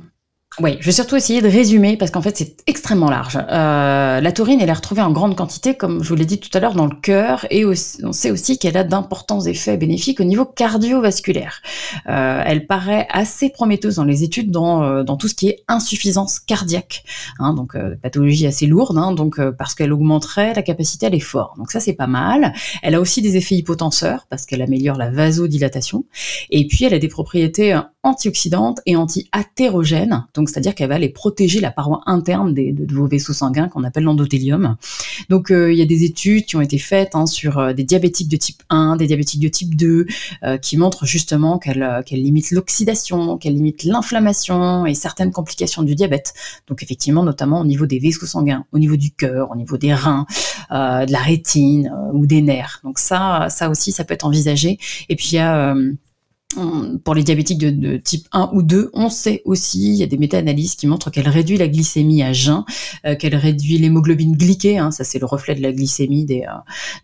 Oui, 0.60 0.76
je 0.82 0.86
vais 0.86 0.92
surtout 0.92 1.16
essayer 1.16 1.42
de 1.42 1.48
résumer 1.48 1.96
parce 1.96 2.12
qu'en 2.12 2.22
fait 2.22 2.36
c'est 2.36 2.58
extrêmement 2.68 3.10
large. 3.10 3.38
Euh, 3.38 4.20
la 4.20 4.32
taurine, 4.34 4.60
elle 4.60 4.68
est 4.68 4.74
retrouvée 4.74 5.02
en 5.02 5.12
grande 5.12 5.38
quantité, 5.38 5.76
comme 5.76 6.04
je 6.04 6.10
vous 6.10 6.16
l'ai 6.16 6.26
dit 6.26 6.42
tout 6.42 6.50
à 6.54 6.60
l'heure, 6.60 6.74
dans 6.74 6.88
le 6.88 6.96
cœur 7.02 7.48
et 7.50 7.64
on 7.66 8.12
sait 8.12 8.32
aussi 8.32 8.60
qu'elle 8.60 8.76
a 8.76 8.84
d'importants 8.84 9.40
effets 9.46 9.78
bénéfiques 9.78 10.20
au 10.20 10.26
niveau 10.26 10.44
cardiovasculaire. 10.44 11.62
Euh, 12.10 12.44
elle 12.46 12.68
paraît 12.68 13.08
assez 13.12 13.50
prometteuse 13.50 13.96
dans 13.96 14.04
les 14.04 14.24
études 14.24 14.52
dans, 14.52 14.84
euh, 14.84 15.04
dans 15.04 15.16
tout 15.16 15.30
ce 15.30 15.36
qui 15.36 15.48
est 15.48 15.64
insuffisance 15.70 16.42
cardiaque, 16.42 17.06
hein, 17.40 17.54
donc 17.54 17.78
pathologie 18.02 18.46
assez 18.46 18.68
lourde, 18.68 18.98
hein, 18.98 19.14
donc 19.14 19.40
parce 19.52 19.74
qu'elle 19.74 19.94
augmenterait 19.94 20.54
la 20.54 20.64
capacité 20.64 21.06
à 21.06 21.10
l'effort. 21.10 21.56
Donc 21.58 21.72
ça 21.72 21.80
c'est 21.80 21.94
pas 21.94 22.08
mal. 22.08 22.52
Elle 22.84 22.96
a 22.96 23.00
aussi 23.00 23.22
des 23.22 23.38
effets 23.38 23.56
hypotenseurs 23.56 24.26
parce 24.30 24.46
qu'elle 24.46 24.62
améliore 24.62 24.98
la 24.98 25.12
vasodilatation 25.12 26.04
et 26.50 26.68
puis 26.68 26.84
elle 26.84 26.94
a 26.94 27.00
des 27.00 27.08
propriétés 27.08 27.80
antioxydante 28.04 28.80
et 28.86 28.96
anti-athérogène, 28.96 30.26
donc 30.34 30.50
c'est-à-dire 30.50 30.76
qu'elle 30.76 30.90
va 30.90 30.96
aller 30.96 31.10
protéger 31.10 31.60
la 31.60 31.72
paroi 31.72 32.02
interne 32.06 32.54
des, 32.54 32.72
de, 32.72 32.94
vos 32.94 33.08
vaisseaux 33.08 33.34
sanguins 33.34 33.68
qu'on 33.68 33.84
appelle 33.84 34.04
l'endothélium. 34.04 34.76
Donc 35.30 35.52
il 35.52 35.76
y 35.76 35.82
a 35.82 35.86
des 35.86 36.04
études 36.04 36.46
qui 36.46 36.56
ont 36.56 36.62
été 36.62 36.78
faites 36.78 37.16
hein, 37.16 37.26
sur 37.26 37.74
des 37.74 37.84
diabétiques 37.84 38.30
de 38.30 38.38
type 38.38 38.64
1, 38.70 38.96
des 38.96 39.08
diabétiques 39.08 39.42
de 39.42 39.48
type 39.48 39.76
2, 39.76 40.06
qui 40.62 40.78
montrent 40.78 41.06
justement 41.06 41.60
qu'elle 41.60 42.02
qu'elle 42.06 42.22
limite 42.22 42.52
l'oxydation, 42.52 43.38
qu'elle 43.38 43.54
limite 43.54 43.84
l'inflammation 43.84 44.86
et 44.86 44.94
certaines 44.94 45.32
complications 45.32 45.84
du 45.84 45.96
diabète. 45.96 46.34
Donc 46.68 46.84
effectivement, 46.84 47.24
notamment 47.24 47.62
au 47.62 47.66
niveau 47.66 47.86
des 47.86 48.00
vaisseaux 48.00 48.26
sanguins, 48.26 48.66
au 48.72 48.80
niveau 48.80 48.96
du 48.96 49.12
cœur, 49.12 49.52
au 49.52 49.56
niveau 49.56 49.78
des 49.78 49.94
reins, 49.94 50.26
euh, 50.72 51.06
de 51.06 51.12
la 51.12 51.20
rétine 51.20 51.88
euh, 51.88 52.14
ou 52.14 52.26
des 52.26 52.42
nerfs. 52.42 52.82
Donc 52.84 53.00
ça, 53.00 53.48
ça 53.50 53.70
aussi, 53.70 53.92
ça 53.92 54.04
peut 54.04 54.14
être 54.14 54.26
envisagé. 54.26 54.78
Et 55.10 55.16
puis 55.16 55.30
il 55.34 55.36
y 55.36 55.40
a 55.40 55.76
euh, 56.58 56.98
pour 57.04 57.16
les 57.16 57.24
diabétiques 57.24 57.58
de, 57.60 57.98
type 57.98 58.28
1 58.32 58.52
ou 58.54 58.62
2, 58.62 58.92
on 58.94 59.10
sait 59.10 59.42
aussi, 59.46 59.90
il 59.90 59.96
y 59.96 60.04
a 60.04 60.08
des 60.08 60.18
méta-analyses 60.18 60.76
qui 60.76 60.88
montrent 60.88 61.10
qu'elle 61.10 61.28
réduit 61.28 61.58
la 61.58 61.68
glycémie 61.68 62.24
à 62.24 62.34
jeun, 62.34 62.64
qu'elle 63.20 63.36
réduit 63.36 63.78
l'hémoglobine 63.78 64.36
glyquée, 64.36 64.78
hein, 64.78 64.92
ça 64.92 65.04
c'est 65.04 65.20
le 65.20 65.26
reflet 65.26 65.56
de 65.56 65.62
la 65.62 65.72
glycémie 65.72 66.26
des, 66.26 66.46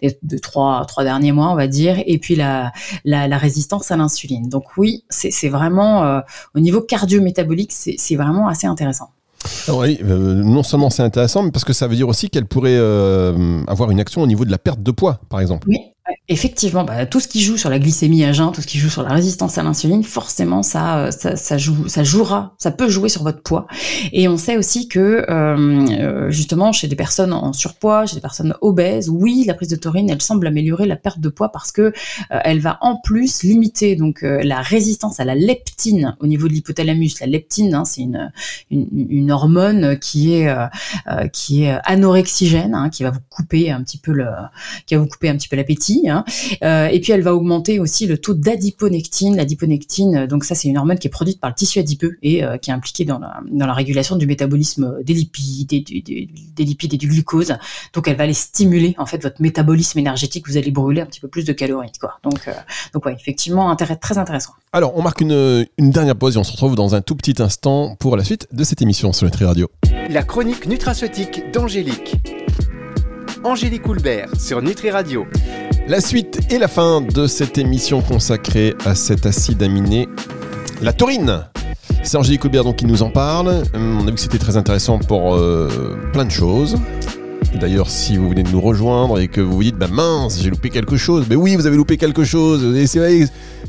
des 0.01 0.39
trois, 0.39 0.85
trois 0.85 1.03
derniers 1.03 1.31
mois, 1.31 1.51
on 1.51 1.55
va 1.55 1.67
dire, 1.67 2.01
et 2.05 2.17
puis 2.17 2.35
la, 2.35 2.71
la, 3.05 3.37
résistance 3.37 3.91
à 3.91 3.97
l'insuline. 3.97 4.49
Donc 4.49 4.63
oui, 4.77 5.03
c'est 5.09 5.49
vraiment, 5.49 6.21
au 6.55 6.59
niveau 6.59 6.81
cardio-métabolique, 6.81 7.71
c'est 7.71 8.15
vraiment 8.15 8.47
assez 8.47 8.67
intéressant. 8.67 9.11
Oui, 9.69 9.99
euh, 10.03 10.33
non 10.43 10.63
seulement 10.63 10.89
c'est 10.89 11.03
intéressant, 11.03 11.43
mais 11.43 11.51
parce 11.51 11.65
que 11.65 11.73
ça 11.73 11.87
veut 11.87 11.95
dire 11.95 12.07
aussi 12.07 12.29
qu'elle 12.29 12.45
pourrait 12.45 12.77
euh, 12.77 13.63
avoir 13.67 13.91
une 13.91 13.99
action 13.99 14.21
au 14.21 14.27
niveau 14.27 14.45
de 14.45 14.51
la 14.51 14.57
perte 14.57 14.81
de 14.81 14.91
poids, 14.91 15.19
par 15.29 15.39
exemple. 15.39 15.67
Oui, 15.69 15.79
Effectivement, 16.29 16.83
bah, 16.83 17.05
tout 17.05 17.21
ce 17.21 17.27
qui 17.27 17.41
joue 17.41 17.55
sur 17.55 17.69
la 17.69 17.79
glycémie 17.79 18.25
à 18.25 18.33
jeun, 18.33 18.51
tout 18.51 18.61
ce 18.61 18.67
qui 18.67 18.79
joue 18.79 18.89
sur 18.89 19.03
la 19.03 19.13
résistance 19.13 19.57
à 19.57 19.63
l'insuline, 19.63 20.03
forcément, 20.03 20.61
ça, 20.61 20.99
euh, 20.99 21.11
ça, 21.11 21.37
ça, 21.37 21.57
joue, 21.57 21.87
ça 21.87 22.03
jouera, 22.03 22.53
ça 22.57 22.71
peut 22.71 22.89
jouer 22.89 23.07
sur 23.07 23.23
votre 23.23 23.41
poids. 23.41 23.67
Et 24.11 24.27
on 24.27 24.35
sait 24.35 24.57
aussi 24.57 24.89
que, 24.89 25.25
euh, 25.29 26.29
justement, 26.29 26.73
chez 26.73 26.87
des 26.87 26.97
personnes 26.97 27.31
en 27.31 27.53
surpoids, 27.53 28.05
chez 28.05 28.15
des 28.15 28.21
personnes 28.21 28.55
obèses, 28.61 29.09
oui, 29.09 29.45
la 29.47 29.53
prise 29.53 29.69
de 29.69 29.75
taurine, 29.75 30.09
elle 30.09 30.21
semble 30.21 30.47
améliorer 30.47 30.85
la 30.85 30.97
perte 30.97 31.19
de 31.19 31.29
poids 31.29 31.49
parce 31.49 31.71
que 31.71 31.81
euh, 31.81 31.91
elle 32.29 32.59
va 32.59 32.77
en 32.81 32.97
plus 32.97 33.43
limiter 33.43 33.95
donc 33.95 34.19
la 34.21 34.61
résistance 34.61 35.19
à 35.19 35.25
la 35.25 35.35
leptine 35.35 36.15
au 36.19 36.27
niveau 36.27 36.47
de 36.47 36.53
l'hypothalamus. 36.53 37.19
La 37.21 37.27
leptine, 37.27 37.73
hein, 37.73 37.85
c'est 37.85 38.01
une, 38.69 39.31
hormone 39.31 39.97
qui 39.99 40.33
est 40.33 40.53
qui 41.33 41.63
est 41.63 41.77
anorexigène, 41.83 42.73
hein, 42.73 42.89
qui 42.89 43.03
va 43.03 43.11
vous 43.11 43.19
couper 43.29 43.71
un 43.71 43.83
petit 43.83 43.97
peu 43.97 44.11
le, 44.11 44.27
qui 44.85 44.95
va 44.95 45.01
vous 45.01 45.07
couper 45.07 45.29
un 45.29 45.35
petit 45.35 45.47
peu 45.47 45.55
l'appétit 45.55 45.96
Hein. 46.07 46.23
Euh, 46.63 46.87
et 46.87 46.99
puis 46.99 47.11
elle 47.11 47.21
va 47.21 47.33
augmenter 47.33 47.79
aussi 47.79 48.05
le 48.05 48.17
taux 48.17 48.33
d'adiponectine. 48.33 49.35
L'adiponectine, 49.35 50.27
donc 50.27 50.43
ça 50.43 50.55
c'est 50.55 50.67
une 50.67 50.77
hormone 50.77 50.99
qui 50.99 51.07
est 51.07 51.11
produite 51.11 51.39
par 51.39 51.49
le 51.49 51.55
tissu 51.55 51.79
adipeux 51.79 52.17
et 52.21 52.43
euh, 52.43 52.57
qui 52.57 52.69
est 52.69 52.73
impliquée 52.73 53.05
dans 53.05 53.19
la, 53.19 53.39
dans 53.51 53.65
la 53.65 53.73
régulation 53.73 54.15
du 54.15 54.27
métabolisme 54.27 55.03
des 55.03 55.13
lipides, 55.13 55.73
et 55.73 55.79
du, 55.81 56.01
des 56.01 56.63
lipides 56.63 56.93
et 56.93 56.97
du 56.97 57.07
glucose. 57.07 57.53
Donc 57.93 58.07
elle 58.07 58.15
va 58.15 58.23
aller 58.23 58.33
stimuler 58.33 58.95
en 58.97 59.05
fait 59.05 59.21
votre 59.21 59.41
métabolisme 59.41 59.99
énergétique. 59.99 60.47
Vous 60.47 60.57
allez 60.57 60.71
brûler 60.71 61.01
un 61.01 61.05
petit 61.05 61.19
peu 61.19 61.27
plus 61.27 61.45
de 61.45 61.53
calories. 61.53 61.91
Quoi. 61.99 62.19
Donc, 62.23 62.47
euh, 62.47 62.51
donc 62.93 63.05
ouais, 63.05 63.15
effectivement, 63.19 63.69
intérêt, 63.69 63.95
très 63.95 64.17
intéressant. 64.17 64.53
Alors 64.73 64.93
on 64.95 65.01
marque 65.01 65.21
une, 65.21 65.65
une 65.77 65.91
dernière 65.91 66.15
pause 66.15 66.35
et 66.35 66.39
on 66.39 66.43
se 66.43 66.51
retrouve 66.51 66.75
dans 66.75 66.95
un 66.95 67.01
tout 67.01 67.15
petit 67.15 67.41
instant 67.41 67.95
pour 67.99 68.17
la 68.17 68.23
suite 68.23 68.47
de 68.51 68.63
cette 68.63 68.81
émission 68.81 69.13
sur 69.13 69.25
Nutri 69.25 69.45
Radio. 69.45 69.69
La 70.09 70.23
chronique 70.23 70.67
nutraceutique 70.67 71.51
d'Angélique. 71.51 72.15
Angélique 73.43 73.87
Houlbert 73.87 74.29
sur 74.39 74.61
Nutri 74.61 74.89
Radio. 74.89 75.25
La 75.88 76.01
suite 76.01 76.51
et 76.51 76.58
la 76.58 76.67
fin 76.67 77.00
de 77.00 77.27
cette 77.27 77.58
émission 77.58 78.01
consacrée 78.01 78.75
à 78.84 78.94
cet 78.94 79.25
acide 79.25 79.63
aminé, 79.63 80.10
la 80.82 80.91
taurine. 80.91 81.46
C'est 82.03 82.17
Angélique 82.17 82.44
Houlbert 82.44 82.65
donc 82.65 82.75
qui 82.75 82.86
nous 82.86 83.03
en 83.03 83.10
parle. 83.10 83.63
Hum, 83.74 84.00
on 84.01 84.03
a 84.03 84.08
vu 84.08 84.15
que 84.15 84.20
c'était 84.20 84.38
très 84.38 84.58
intéressant 84.58 85.00
pour 85.00 85.36
euh, 85.36 85.98
plein 86.12 86.25
de 86.25 86.32
choses. 86.32 86.75
D'ailleurs, 87.58 87.89
si 87.89 88.17
vous 88.17 88.27
venez 88.27 88.44
de 88.44 88.50
nous 88.50 88.60
rejoindre 88.60 89.17
et 89.17 89.29
que 89.29 89.39
vous 89.39 89.53
vous 89.53 89.63
dites, 89.63 89.77
bah 89.77 89.88
mince, 89.89 90.41
j'ai 90.41 90.50
loupé 90.50 90.70
quelque 90.70 90.98
chose, 90.98 91.25
mais 91.29 91.38
oui, 91.38 91.56
vous 91.56 91.65
avez 91.65 91.77
loupé 91.77 91.96
quelque 91.96 92.25
chose. 92.25 92.65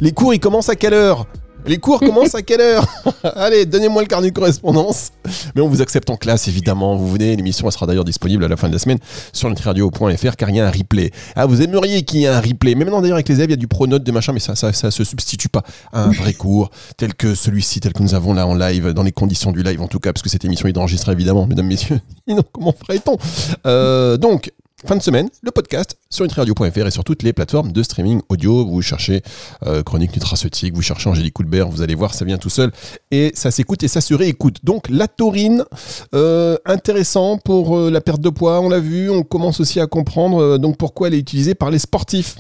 Les 0.01 0.13
cours, 0.13 0.35
ils 0.35 0.41
commencent 0.41 0.69
à 0.69 0.75
quelle 0.75 0.95
heure? 0.95 1.29
Les 1.69 1.79
cours 1.79 2.01
commencent 2.01 2.35
à 2.35 2.43
quelle 2.43 2.61
heure 2.61 2.87
Allez, 3.23 3.67
donnez-moi 3.67 4.03
le 4.03 4.09
carnet 4.09 4.31
de 4.31 4.35
correspondance. 4.35 5.11
Mais 5.55 5.61
on 5.61 5.69
vous 5.69 5.83
accepte 5.83 6.11
en 6.11 6.17
classe, 6.17 6.49
évidemment. 6.49 6.97
Vous 6.97 7.09
venez, 7.11 7.37
l'émission 7.37 7.71
sera 7.71 7.87
d'ailleurs 7.87 8.05
disponible 8.05 8.45
à 8.45 8.49
la 8.49 8.57
fin 8.57 8.69
de 8.69 8.73
la 8.73 8.79
semaine 8.79 8.99
sur 9.33 9.49
nutriradio.fr 9.49 10.37
car 10.37 10.51
il 10.51 10.57
y 10.57 10.61
a 10.61 10.67
un 10.67 10.71
replay. 10.71 11.11
Ah, 11.37 11.47
vous 11.47 11.63
aimeriez 11.63 12.03
qu'il 12.03 12.21
y 12.21 12.25
ait 12.25 12.29
un 12.29 12.41
replay. 12.41 12.75
Mais 12.75 12.85
maintenant, 12.85 13.01
d'ailleurs, 13.01 13.17
avec 13.17 13.29
les 13.29 13.37
élèves, 13.37 13.51
il 13.51 13.53
y 13.53 13.55
a 13.55 13.57
du 13.57 13.69
pronote, 13.69 14.03
des 14.03 14.13
machins, 14.13 14.33
mais 14.35 14.41
ça, 14.41 14.57
ça, 14.57 14.73
ça 14.73 14.91
se 14.91 15.05
substitue 15.05 15.49
pas 15.49 15.63
à 15.93 16.05
un 16.05 16.11
vrai 16.11 16.35
cours 16.35 16.71
tel 16.97 17.15
que 17.15 17.35
celui-ci, 17.35 17.81
tel 17.81 17.93
que 17.93 18.03
nous 18.03 18.15
avons 18.15 18.33
là 18.33 18.47
en 18.47 18.55
live, 18.55 18.93
dans 18.93 19.03
les 19.03 19.13
conditions 19.13 19.53
du 19.53 19.63
live 19.63 19.81
en 19.83 19.89
tout 19.89 19.99
cas, 20.01 20.13
parce 20.13 20.23
que 20.23 20.29
cette 20.31 20.45
émission 20.45 20.69
est 20.69 20.79
enregistrée 20.79 21.13
évidemment, 21.13 21.47
mesdames, 21.47 21.67
messieurs. 21.67 22.01
comment 22.53 22.73
ferait-on? 22.73 23.17
Euh, 23.67 24.17
Donc, 24.17 24.51
fin 24.87 24.97
de 24.97 25.03
semaine, 25.03 25.29
le 25.43 25.51
podcast 25.51 25.97
sur 26.09 26.25
nutriradio.fr 26.25 26.87
et 26.87 26.91
sur 26.91 27.03
toutes 27.03 27.23
les 27.23 27.33
plateformes 27.33 27.73
de 27.73 27.83
streaming 27.83 28.21
audio. 28.29 28.65
Vous 28.65 28.81
cherchez 28.81 29.23
euh, 29.67 29.83
Chronique 29.83 30.15
Nutraceutique, 30.15 30.75
vous 30.75 30.83
cherchez 30.83 31.11
Angélique 31.11 31.35
Coulbert, 31.35 31.69
vous 31.69 31.83
allez 31.83 31.95
voir, 31.95 32.15
ça 32.15 32.25
vient 32.25 32.39
tout 32.39 32.51
seul 32.51 32.71
et 33.11 33.33
ça 33.35 33.51
s'écoute 33.51 33.83
et 33.83 33.89
ça 33.89 34.01
se 34.01 34.15
réécoute. 34.15 34.65
Donc 34.65 34.89
la 34.89 35.09
taurine, 35.09 35.65
euh, 36.15 36.57
intéressant 36.65 37.39
pour 37.39 37.77
euh, 37.77 37.91
la 37.91 38.01
perte 38.01 38.21
de 38.21 38.31
poids, 38.31 38.61
on 38.61 38.69
l'a 38.69 38.81
vu, 38.81 39.11
on 39.11 39.23
commence 39.23 39.61
aussi 39.61 39.81
à 39.81 39.87
comprendre 39.87 40.59
donc 40.59 40.77
pourquoi 40.77 41.09
elle 41.09 41.15
est 41.15 41.19
utilisée 41.19 41.55
par 41.55 41.71
les 41.71 41.79
sportifs. 41.79 42.37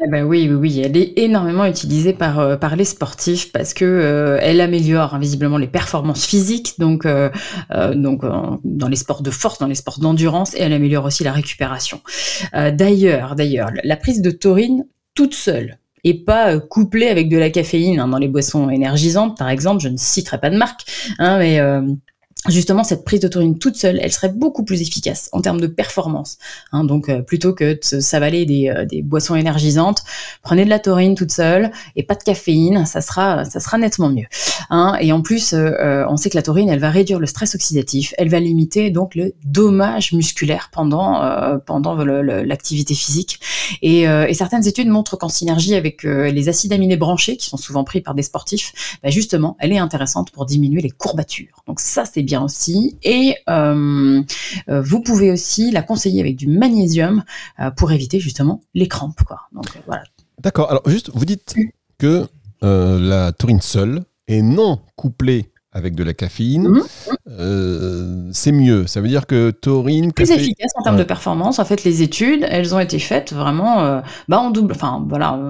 Eh 0.00 0.08
ben 0.08 0.24
oui, 0.24 0.48
oui, 0.48 0.54
oui, 0.54 0.80
elle 0.80 0.96
est 0.96 1.18
énormément 1.18 1.66
utilisée 1.66 2.14
par, 2.14 2.38
euh, 2.40 2.56
par 2.56 2.76
les 2.76 2.84
sportifs 2.86 3.52
parce 3.52 3.74
que 3.74 3.84
euh, 3.84 4.38
elle 4.40 4.62
améliore 4.62 5.18
visiblement 5.18 5.58
les 5.58 5.66
performances 5.66 6.24
physiques, 6.24 6.78
donc, 6.78 7.04
euh, 7.04 7.28
donc 7.94 8.22
dans 8.64 8.88
les 8.88 8.96
sports 8.96 9.22
de 9.22 9.30
force, 9.30 9.58
dans 9.58 9.66
les 9.66 9.74
sports 9.74 10.00
d'endurance, 10.00 10.54
et 10.54 10.62
elle 10.62 10.72
améliore 10.72 11.04
aussi 11.04 11.24
la 11.24 11.32
récupération. 11.32 12.00
d'ailleurs, 12.54 13.36
d'ailleurs, 13.36 13.70
la 13.84 13.96
prise 13.96 14.22
de 14.22 14.30
taurine 14.30 14.86
toute 15.14 15.34
seule 15.34 15.78
et 16.04 16.14
pas 16.14 16.58
couplée 16.58 17.08
avec 17.08 17.28
de 17.28 17.36
la 17.36 17.50
caféine 17.50 18.00
hein, 18.00 18.08
dans 18.08 18.18
les 18.18 18.28
boissons 18.28 18.70
énergisantes, 18.70 19.38
par 19.38 19.50
exemple, 19.50 19.82
je 19.82 19.88
ne 19.88 19.96
citerai 19.98 20.40
pas 20.40 20.50
de 20.50 20.56
marque, 20.56 20.80
hein, 21.18 21.38
mais 21.38 21.60
justement 22.48 22.82
cette 22.82 23.04
prise 23.04 23.20
de 23.20 23.28
taurine 23.28 23.58
toute 23.58 23.76
seule, 23.76 24.00
elle 24.02 24.12
serait 24.12 24.28
beaucoup 24.28 24.64
plus 24.64 24.82
efficace 24.82 25.28
en 25.32 25.40
termes 25.40 25.60
de 25.60 25.68
performance. 25.68 26.38
Hein, 26.72 26.84
donc 26.84 27.08
euh, 27.08 27.22
plutôt 27.22 27.54
que 27.54 27.74
de 27.74 28.00
s'avaler 28.00 28.46
des, 28.46 28.68
euh, 28.68 28.84
des, 28.84 29.02
boissons 29.02 29.36
énergisantes, 29.36 30.02
prenez 30.42 30.64
de 30.64 30.70
la 30.70 30.80
taurine 30.80 31.14
toute 31.14 31.30
seule 31.30 31.70
et 31.94 32.02
pas 32.02 32.14
de 32.14 32.22
caféine, 32.22 32.84
ça 32.84 33.00
sera 33.00 33.44
ça 33.44 33.60
sera 33.60 33.78
nettement 33.78 34.10
mieux. 34.10 34.26
Hein, 34.70 34.96
et 35.00 35.12
en 35.12 35.22
plus, 35.22 35.52
euh, 35.52 36.04
on 36.08 36.16
sait 36.16 36.30
que 36.30 36.36
la 36.36 36.42
taurine, 36.42 36.68
elle 36.68 36.80
va 36.80 36.90
réduire 36.90 37.20
le 37.20 37.26
stress 37.26 37.54
oxydatif, 37.54 38.12
elle 38.18 38.28
va 38.28 38.40
limiter 38.40 38.90
donc 38.90 39.14
le 39.14 39.34
dommage 39.44 40.12
musculaire 40.12 40.70
pendant 40.72 41.20
pendant 41.66 41.94
l'activité 41.94 42.94
physique. 42.94 43.38
Et, 43.82 44.02
et, 44.02 44.34
certaines 44.34 44.66
études 44.66 44.88
montrent 44.88 45.16
qu'en 45.16 45.28
synergie 45.28 45.74
avec 45.74 46.02
les 46.02 46.48
acides 46.48 46.72
aminés 46.72 46.96
branchés 46.96 47.36
qui 47.36 47.48
sont 47.48 47.56
souvent 47.56 47.84
pris 47.84 48.00
par 48.00 48.14
des 48.14 48.22
sportifs, 48.22 48.98
bah 49.02 49.10
justement, 49.10 49.56
elle 49.60 49.72
est 49.72 49.78
intéressante 49.78 50.30
pour 50.30 50.46
diminuer 50.46 50.80
les 50.80 50.90
courbatures. 50.90 51.62
Donc 51.66 51.80
ça 51.80 52.04
c'est 52.04 52.22
bien 52.22 52.31
aussi. 52.40 52.96
Et 53.02 53.36
euh, 53.48 54.22
euh, 54.68 54.82
vous 54.82 55.00
pouvez 55.00 55.30
aussi 55.30 55.70
la 55.70 55.82
conseiller 55.82 56.20
avec 56.20 56.36
du 56.36 56.46
magnésium 56.46 57.24
euh, 57.60 57.70
pour 57.70 57.92
éviter 57.92 58.20
justement 58.20 58.62
les 58.74 58.88
crampes. 58.88 59.22
Quoi. 59.26 59.40
Donc 59.52 59.66
voilà. 59.86 60.04
D'accord. 60.42 60.70
Alors 60.70 60.82
juste, 60.86 61.10
vous 61.14 61.24
dites 61.24 61.54
que 61.98 62.26
la 62.62 63.32
taurine 63.32 63.60
seule 63.60 64.04
et 64.28 64.40
non 64.40 64.78
couplée 64.94 65.50
avec 65.72 65.96
de 65.96 66.04
la 66.04 66.14
caféine, 66.14 66.68
mmh. 66.68 68.30
c'est 68.32 68.52
mieux. 68.52 68.86
Ça 68.86 69.00
veut 69.00 69.08
dire 69.08 69.26
que 69.26 69.50
taurine... 69.50 70.12
Plus 70.12 70.30
efficace 70.30 70.70
en 70.76 70.82
termes 70.82 70.98
de 70.98 71.02
performance. 71.02 71.58
En 71.58 71.64
fait, 71.64 71.82
les 71.82 72.02
études, 72.02 72.46
elles 72.48 72.74
ont 72.74 72.78
été 72.78 72.98
faites 72.98 73.32
vraiment 73.32 74.02
bah, 74.28 74.38
en 74.38 74.50
double. 74.50 74.74
Enfin, 74.74 75.04
voilà, 75.08 75.40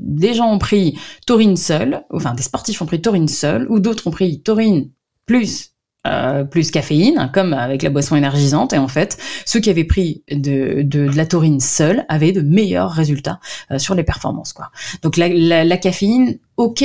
des 0.00 0.34
gens 0.34 0.50
ont 0.50 0.58
pris 0.58 0.98
taurine 1.26 1.56
seule, 1.56 2.02
enfin, 2.10 2.34
des 2.34 2.42
sportifs 2.42 2.82
ont 2.82 2.86
pris 2.86 3.00
taurine 3.00 3.28
seule, 3.28 3.66
ou 3.70 3.78
d'autres 3.78 4.08
ont 4.08 4.10
pris 4.10 4.40
taurine 4.40 4.90
plus 5.28 5.74
euh, 6.08 6.44
plus 6.44 6.70
caféine, 6.70 7.30
comme 7.32 7.52
avec 7.52 7.82
la 7.82 7.90
boisson 7.90 8.16
énergisante. 8.16 8.72
Et 8.72 8.78
en 8.78 8.88
fait, 8.88 9.18
ceux 9.46 9.60
qui 9.60 9.70
avaient 9.70 9.84
pris 9.84 10.22
de, 10.30 10.82
de, 10.82 11.00
la 11.00 11.26
taurine 11.26 11.60
seule 11.60 12.04
avaient 12.08 12.32
de 12.32 12.40
meilleurs 12.40 12.90
résultats 12.90 13.40
euh, 13.70 13.78
sur 13.78 13.94
les 13.94 14.02
performances. 14.02 14.52
Quoi. 14.52 14.70
Donc 15.02 15.16
la, 15.16 15.28
la, 15.28 15.76
caféine, 15.76 16.38
ok, 16.56 16.84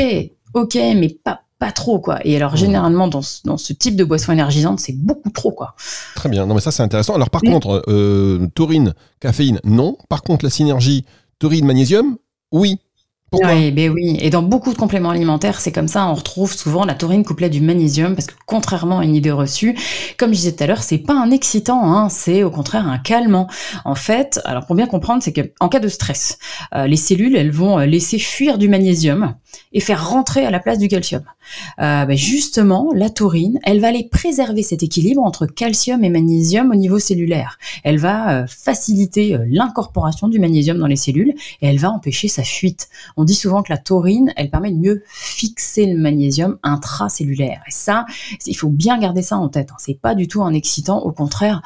ok, 0.53 0.75
mais 0.75 1.17
pas 1.23 1.41
pas 1.59 1.71
trop 1.71 1.97
quoi. 1.97 2.19
Et 2.25 2.35
alors 2.35 2.53
mmh. 2.53 2.57
généralement 2.57 3.07
dans 3.07 3.21
ce, 3.21 3.39
dans 3.45 3.55
ce 3.55 3.71
type 3.71 3.95
de 3.95 4.03
boisson 4.03 4.33
énergisante, 4.33 4.81
c'est 4.81 4.97
beaucoup 4.97 5.29
trop 5.29 5.51
quoi. 5.51 5.75
Très 6.13 6.27
bien. 6.27 6.45
Non 6.45 6.55
mais 6.55 6.61
ça 6.61 6.71
c'est 6.71 6.83
intéressant. 6.83 7.15
Alors 7.15 7.29
par 7.29 7.41
contre, 7.41 7.83
euh, 7.87 8.47
taurine, 8.53 8.93
caféine, 9.21 9.61
non. 9.63 9.97
Par 10.09 10.23
contre 10.23 10.43
la 10.43 10.51
synergie 10.51 11.05
taurine 11.39 11.65
magnésium, 11.65 12.17
oui. 12.51 12.79
Oui, 13.33 13.71
ben 13.71 13.89
oui. 13.91 14.17
Et 14.21 14.29
dans 14.29 14.43
beaucoup 14.43 14.71
de 14.71 14.77
compléments 14.77 15.09
alimentaires, 15.09 15.59
c'est 15.59 15.71
comme 15.71 15.87
ça. 15.87 16.07
On 16.07 16.13
retrouve 16.13 16.53
souvent 16.53 16.85
la 16.85 16.93
taurine 16.93 17.23
couplée 17.23 17.49
du 17.49 17.61
magnésium 17.61 18.15
parce 18.15 18.27
que 18.27 18.35
contrairement 18.45 18.99
à 18.99 19.03
une 19.03 19.15
idée 19.15 19.31
reçue, 19.31 19.75
comme 20.17 20.29
je 20.31 20.37
disais 20.37 20.51
tout 20.55 20.63
à 20.63 20.67
l'heure, 20.67 20.83
c'est 20.83 20.99
pas 20.99 21.13
un 21.13 21.31
excitant, 21.31 21.91
hein, 21.91 22.09
c'est 22.09 22.43
au 22.43 22.51
contraire 22.51 22.87
un 22.87 22.99
calmant. 22.99 23.47
En 23.85 23.95
fait, 23.95 24.39
alors 24.45 24.65
pour 24.65 24.75
bien 24.75 24.85
comprendre, 24.85 25.23
c'est 25.23 25.33
que 25.33 25.41
en 25.59 25.69
cas 25.69 25.79
de 25.79 25.87
stress, 25.87 26.37
euh, 26.75 26.85
les 26.85 26.97
cellules 26.97 27.35
elles 27.35 27.51
vont 27.51 27.79
euh, 27.79 27.85
laisser 27.85 28.19
fuir 28.19 28.57
du 28.57 28.69
magnésium 28.69 29.35
et 29.71 29.79
faire 29.79 30.07
rentrer 30.09 30.45
à 30.45 30.51
la 30.51 30.59
place 30.59 30.77
du 30.77 30.87
calcium. 30.87 31.23
Euh, 31.79 32.05
ben 32.05 32.17
justement, 32.17 32.91
la 32.93 33.09
taurine, 33.09 33.59
elle 33.63 33.79
va 33.79 33.87
aller 33.87 34.07
préserver 34.09 34.63
cet 34.63 34.83
équilibre 34.83 35.21
entre 35.21 35.45
calcium 35.45 36.03
et 36.03 36.09
magnésium 36.09 36.71
au 36.71 36.75
niveau 36.75 36.99
cellulaire. 36.99 37.57
Elle 37.83 37.97
va 37.97 38.41
euh, 38.41 38.47
faciliter 38.47 39.35
euh, 39.35 39.45
l'incorporation 39.47 40.27
du 40.27 40.39
magnésium 40.39 40.77
dans 40.77 40.87
les 40.87 40.95
cellules 40.95 41.33
et 41.61 41.67
elle 41.67 41.79
va 41.79 41.91
empêcher 41.91 42.27
sa 42.27 42.43
fuite. 42.43 42.89
On 43.17 43.23
dit 43.23 43.35
souvent 43.35 43.63
que 43.63 43.71
la 43.71 43.77
taurine, 43.77 44.33
elle 44.35 44.49
permet 44.49 44.71
de 44.71 44.77
mieux 44.77 45.03
fixer 45.07 45.85
le 45.85 45.99
magnésium 45.99 46.57
intracellulaire. 46.63 47.61
Et 47.67 47.71
ça, 47.71 48.05
il 48.45 48.55
faut 48.55 48.69
bien 48.69 48.99
garder 48.99 49.21
ça 49.21 49.37
en 49.37 49.49
tête. 49.49 49.69
Hein. 49.71 49.77
C'est 49.79 49.99
pas 49.99 50.15
du 50.15 50.27
tout 50.27 50.43
un 50.43 50.53
excitant, 50.53 50.99
au 50.99 51.11
contraire. 51.11 51.61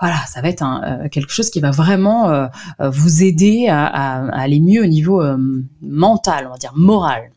voilà, 0.00 0.18
ça 0.26 0.42
va 0.42 0.48
être 0.48 0.62
un, 0.62 1.08
quelque 1.08 1.32
chose 1.32 1.50
qui 1.50 1.60
va 1.60 1.70
vraiment 1.70 2.48
vous 2.80 3.22
aider 3.22 3.68
à, 3.68 4.26
aller 4.32 4.60
mieux 4.60 4.82
au 4.82 4.86
niveau 4.86 5.22
mental, 5.80 6.46
on 6.48 6.50
va 6.50 6.58
dire 6.58 6.72
moral 6.76 7.30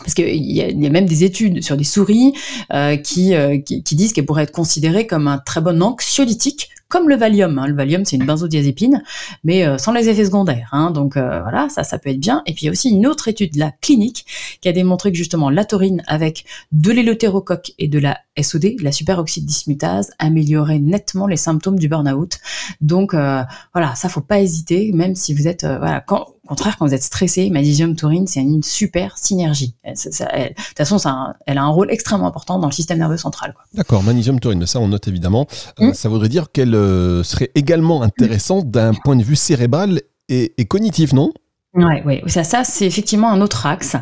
parce 0.00 0.14
qu'il 0.14 0.50
y, 0.50 0.62
a 0.62 0.90
même 0.90 1.06
des 1.06 1.24
études 1.24 1.62
sur 1.62 1.76
des 1.76 1.84
souris 1.84 2.32
euh, 2.72 2.96
qui, 2.96 3.34
euh, 3.34 3.58
qui, 3.58 3.82
qui, 3.82 3.96
disent 3.96 4.12
qu'elles 4.12 4.26
pourraient 4.26 4.44
être 4.44 4.52
considérées 4.52 5.06
comme 5.06 5.28
un 5.28 5.38
très 5.38 5.60
bon 5.60 5.82
anxiolytique 5.82 6.70
comme 6.88 7.08
le 7.08 7.14
Valium. 7.14 7.56
Hein. 7.58 7.68
Le 7.68 7.74
Valium, 7.74 8.04
c'est 8.04 8.16
une 8.16 8.26
benzodiazépine, 8.26 9.04
mais 9.44 9.64
euh, 9.64 9.78
sans 9.78 9.92
les 9.92 10.08
effets 10.08 10.24
secondaires. 10.24 10.70
Hein. 10.72 10.90
Donc 10.90 11.14
voilà, 11.14 11.68
ça, 11.68 11.84
ça 11.84 11.98
peut 11.98 12.10
être 12.10 12.18
bien. 12.18 12.42
Et 12.46 12.52
puis 12.52 12.62
il 12.62 12.66
y 12.66 12.68
a 12.68 12.72
aussi 12.72 12.90
une 12.90 13.06
autre 13.06 13.28
étude, 13.28 13.54
la 13.56 13.70
clinique, 13.70 14.26
qui 14.60 14.68
a 14.68 14.72
démontré 14.72 15.12
que 15.12 15.18
justement 15.18 15.50
la 15.50 15.64
taurine 15.64 16.02
avec 16.08 16.44
de 16.72 16.90
l'éleutérocoque 16.90 17.72
et 17.78 17.86
de 17.86 17.98
la 17.98 18.18
SOD, 18.40 18.76
la 18.80 18.90
superoxyde 18.90 19.44
dismutase, 19.44 20.10
améliorait 20.18 20.80
nettement 20.80 21.26
les 21.26 21.36
symptômes 21.36 21.78
du 21.78 21.88
burn-out. 21.88 22.38
Donc 22.80 23.12
voilà, 23.12 23.94
ça 23.94 24.08
faut 24.08 24.20
pas 24.20 24.40
hésiter, 24.40 24.90
même 24.92 25.14
si 25.14 25.32
vous 25.34 25.46
êtes 25.46 25.64
voilà, 25.64 26.00
quand, 26.00 26.26
contraire, 26.50 26.76
quand 26.78 26.86
vous 26.86 26.94
êtes 26.94 27.02
stressé, 27.02 27.48
magnésium 27.48 27.94
taurine, 27.94 28.26
c'est 28.26 28.40
une 28.40 28.62
super 28.62 29.16
synergie. 29.18 29.74
de 29.84 29.92
toute 29.92 30.76
façon, 30.76 30.98
ça, 30.98 31.34
elle 31.46 31.58
a 31.58 31.62
un 31.62 31.68
rôle 31.68 31.90
extrêmement 31.90 32.26
important 32.26 32.58
dans 32.58 32.66
le 32.66 32.72
système 32.72 32.98
nerveux 32.98 33.16
central. 33.16 33.54
D'accord, 33.72 34.02
magnésium 34.02 34.40
taurine, 34.40 34.66
ça 34.66 34.80
on 34.80 34.88
note 34.88 35.06
évidemment. 35.06 35.46
Mmh. 35.78 35.94
Ça 35.94 36.08
voudrait 36.08 36.28
dire 36.28 36.50
qu'elle 36.50 36.74
euh, 36.74 37.22
serait 37.22 37.50
également 37.54 38.02
intéressant 38.02 38.62
d'un 38.62 38.92
point 38.92 39.16
de 39.16 39.22
vue 39.22 39.36
cérébral 39.36 40.02
et, 40.28 40.52
et 40.58 40.64
cognitif, 40.64 41.12
non? 41.12 41.32
Ouais, 41.72 42.02
ouais, 42.04 42.20
ça, 42.26 42.42
ça 42.42 42.64
c'est 42.64 42.84
effectivement 42.84 43.30
un 43.30 43.40
autre 43.40 43.64
axe. 43.64 43.94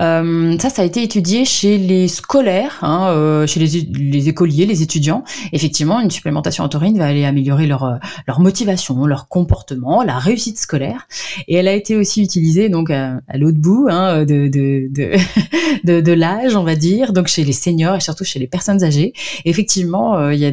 Euh, 0.00 0.58
ça, 0.58 0.70
ça 0.70 0.82
a 0.82 0.84
été 0.84 1.04
étudié 1.04 1.44
chez 1.44 1.78
les 1.78 2.08
scolaires, 2.08 2.80
hein, 2.82 3.10
euh, 3.10 3.46
chez 3.46 3.60
les, 3.60 3.68
les, 3.92 4.28
écoliers, 4.28 4.66
les 4.66 4.82
étudiants. 4.82 5.22
Effectivement, 5.52 6.00
une 6.00 6.10
supplémentation 6.10 6.64
en 6.64 6.68
taurine 6.68 6.98
va 6.98 7.06
aller 7.06 7.24
améliorer 7.24 7.68
leur 7.68 7.84
euh, 7.84 7.94
leur 8.26 8.40
motivation, 8.40 9.06
leur 9.06 9.28
comportement, 9.28 10.02
la 10.02 10.18
réussite 10.18 10.58
scolaire. 10.58 11.06
Et 11.46 11.54
elle 11.54 11.68
a 11.68 11.74
été 11.74 11.94
aussi 11.94 12.24
utilisée 12.24 12.68
donc 12.68 12.90
à, 12.90 13.20
l'autre 13.34 13.58
bout 13.58 13.86
hein, 13.88 14.24
de 14.24 14.48
de 14.48 14.90
de, 15.84 16.00
de, 16.00 16.12
l'âge, 16.12 16.56
on 16.56 16.64
va 16.64 16.74
dire, 16.74 17.12
donc 17.12 17.26
chez 17.26 17.44
les 17.44 17.52
seniors 17.52 17.96
et 17.96 18.00
surtout 18.00 18.24
chez 18.24 18.38
les 18.38 18.46
personnes 18.46 18.82
âgées. 18.82 19.12
Effectivement, 19.44 20.16
euh, 20.16 20.34
y 20.34 20.46
a 20.46 20.52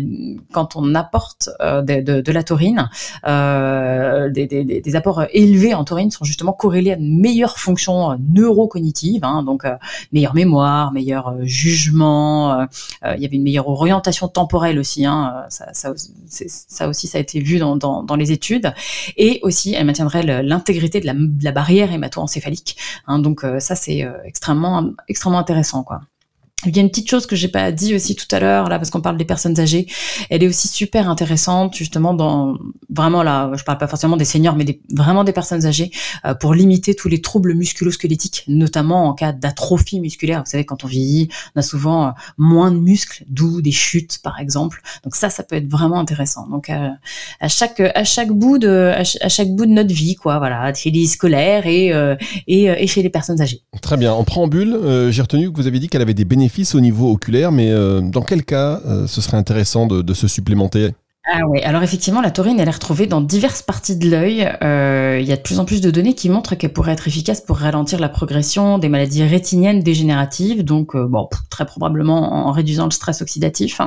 quand 0.54 0.76
on 0.76 0.96
apporte 0.96 1.50
euh, 1.62 1.82
de, 1.82 2.02
de, 2.02 2.22
de, 2.22 2.32
la 2.32 2.44
taurine, 2.44 2.90
des, 3.26 4.48
des, 4.48 4.82
des 4.82 4.96
apports 4.96 5.24
élevés 5.34 5.74
en 5.74 5.84
taurine 5.84 6.12
sont 6.12 6.26
justement 6.26 6.54
corrélé 6.60 6.92
à 6.92 6.98
une 6.98 7.20
meilleure 7.20 7.58
fonction 7.58 8.12
euh, 8.12 8.16
neurocognitive, 8.20 9.24
hein, 9.24 9.42
donc 9.44 9.66
euh, 9.66 9.76
meilleure 10.12 10.36
mémoire, 10.36 10.92
meilleur 10.92 11.30
euh, 11.30 11.40
jugement. 11.44 12.68
il 13.04 13.22
y 13.22 13.26
avait 13.26 13.38
une 13.38 13.44
meilleure 13.44 13.70
orientation 13.70 14.28
temporelle 14.28 14.78
aussi. 14.78 15.06
Hein, 15.06 15.46
ça, 15.50 15.92
aussi, 16.88 17.08
ça 17.08 17.18
a 17.18 17.22
été 17.22 17.40
vu 17.40 17.58
dans, 17.58 18.16
les 18.16 18.32
études. 18.32 18.74
Et 19.18 19.40
aussi, 19.44 19.74
elle 19.74 19.86
maintiendrait 19.86 20.44
l'intégrité 20.44 21.00
de 21.00 21.06
la, 21.06 21.14
de 21.14 21.44
la 21.44 21.52
barrière 21.52 21.92
hémato-encéphalique. 21.92 22.78
Hein, 23.08 23.20
donc 23.20 23.46
ça, 23.60 23.76
c'est 23.76 24.06
extrêmement 24.26 24.92
extrêmement 25.08 25.40
intéressant, 25.40 25.84
quoi. 25.84 26.02
Il 26.66 26.76
y 26.76 26.80
a 26.80 26.82
une 26.82 26.90
petite 26.90 27.10
chose 27.10 27.26
que 27.26 27.38
j'ai 27.38 27.48
pas 27.48 27.72
dit 27.72 27.96
aussi 27.96 28.16
tout 28.16 28.26
à 28.32 28.40
l'heure 28.40 28.68
là 28.68 28.80
parce 28.80 28.90
qu'on 28.90 29.00
parle 29.00 29.16
des 29.16 29.26
personnes 29.26 29.58
âgées. 29.62 29.88
Elle 30.30 30.44
est 30.44 30.48
aussi 30.48 30.68
super 30.68 31.10
intéressante 31.10 31.74
justement 31.74 32.14
dans 32.14 32.58
vraiment 32.90 33.24
là, 33.24 33.52
je 33.56 33.64
parle 33.64 33.78
pas 33.78 33.88
forcément 33.88 34.18
des 34.18 34.26
seniors 34.26 34.58
mais 34.58 34.82
vraiment 34.92 35.24
des 35.24 35.32
personnes 35.32 35.66
âgées 35.66 35.92
euh, 36.26 36.34
pour 36.34 36.54
limiter 36.54 36.96
tous 36.96 37.08
les 37.08 37.22
troubles 37.22 37.54
musculo-squelettiques, 37.54 38.44
notamment 38.50 39.08
en 39.08 39.14
cas 39.14 39.32
d'atrophie 39.32 40.02
musculaire. 40.02 40.40
Vous 40.40 40.52
savez 40.52 40.66
quand 40.66 40.84
on 40.84 40.88
vieillit, 40.88 41.30
on 41.56 41.60
a 41.60 41.62
souvent 41.62 42.08
euh, 42.08 42.12
moins 42.38 42.72
de 42.72 42.78
muscles, 42.78 43.24
d'où 43.30 43.62
des 43.62 43.72
chutes 43.72 44.20
par 44.22 44.40
exemple. 44.40 44.82
Donc 45.06 45.16
ça, 45.16 45.30
ça 45.30 45.44
peut 45.44 45.56
être 45.56 45.70
vraiment 45.70 46.00
intéressant. 46.00 46.46
Donc 46.50 46.70
euh, 46.70 46.90
à 47.40 47.48
chaque 47.48 47.80
à 47.80 48.04
chaque 48.04 48.32
bout 48.32 48.58
de 48.58 48.92
à, 48.94 49.30
chaque 49.30 49.50
bout 49.50 49.66
de 49.66 49.72
notre 49.72 49.94
vie 49.94 50.16
quoi, 50.16 50.40
voilà, 50.40 50.74
chez 50.74 50.92
les 50.92 51.08
scolaires 51.08 51.66
et 51.68 51.94
et, 52.48 52.64
et 52.66 52.88
chez 52.88 53.02
les 53.02 53.10
personnes 53.10 53.40
âgées. 53.40 53.62
Très 53.82 53.96
bien. 53.96 54.12
En 54.12 54.26
préambule, 54.26 54.78
j'ai 55.10 55.22
retenu 55.22 55.52
que 55.52 55.56
vous 55.56 55.68
avez 55.68 55.80
dit 55.80 55.88
qu'elle 55.88 56.02
avait 56.02 56.14
des 56.14 56.26
bénéfices 56.26 56.49
au 56.76 56.80
niveau 56.80 57.12
oculaire, 57.12 57.52
mais 57.52 57.72
euh, 57.72 58.02
dans 58.02 58.22
quel 58.22 58.44
cas 58.44 58.82
euh, 58.86 59.08
ce 59.08 59.22
serait 59.22 59.38
intéressant 59.38 59.88
de 59.88 60.14
se 60.14 60.28
supplémenter? 60.28 60.92
Ah 61.32 61.42
oui, 61.48 61.62
alors 61.62 61.84
effectivement, 61.84 62.22
la 62.22 62.32
taurine, 62.32 62.60
elle 62.60 62.68
est 62.68 62.72
retrouvée 62.72 63.06
dans 63.06 63.22
diverses 63.22 63.62
parties 63.62 63.96
de 63.96 64.10
l'œil. 64.10 64.50
Euh, 64.64 65.20
il 65.22 65.28
y 65.28 65.32
a 65.32 65.36
de 65.36 65.42
plus 65.42 65.60
en 65.60 65.66
plus 65.66 65.80
de 65.80 65.92
données 65.92 66.16
qui 66.16 66.28
montrent 66.28 66.56
qu'elle 66.56 66.74
pourrait 66.74 66.94
être 66.94 67.08
efficace 67.08 67.40
pour 67.40 67.58
ralentir 67.58 68.00
la 68.00 68.10
progression 68.10 68.80
des 68.80 68.90
maladies 68.90 69.24
rétiniennes 69.24 69.82
dégénératives, 69.82 70.64
donc 70.64 70.96
euh, 70.96 71.06
bon, 71.08 71.30
très 71.52 71.68
probablement 71.68 72.48
en 72.48 72.52
réduisant 72.52 72.86
le 72.86 72.92
stress 72.92 73.22
oxydatif. 73.22 73.80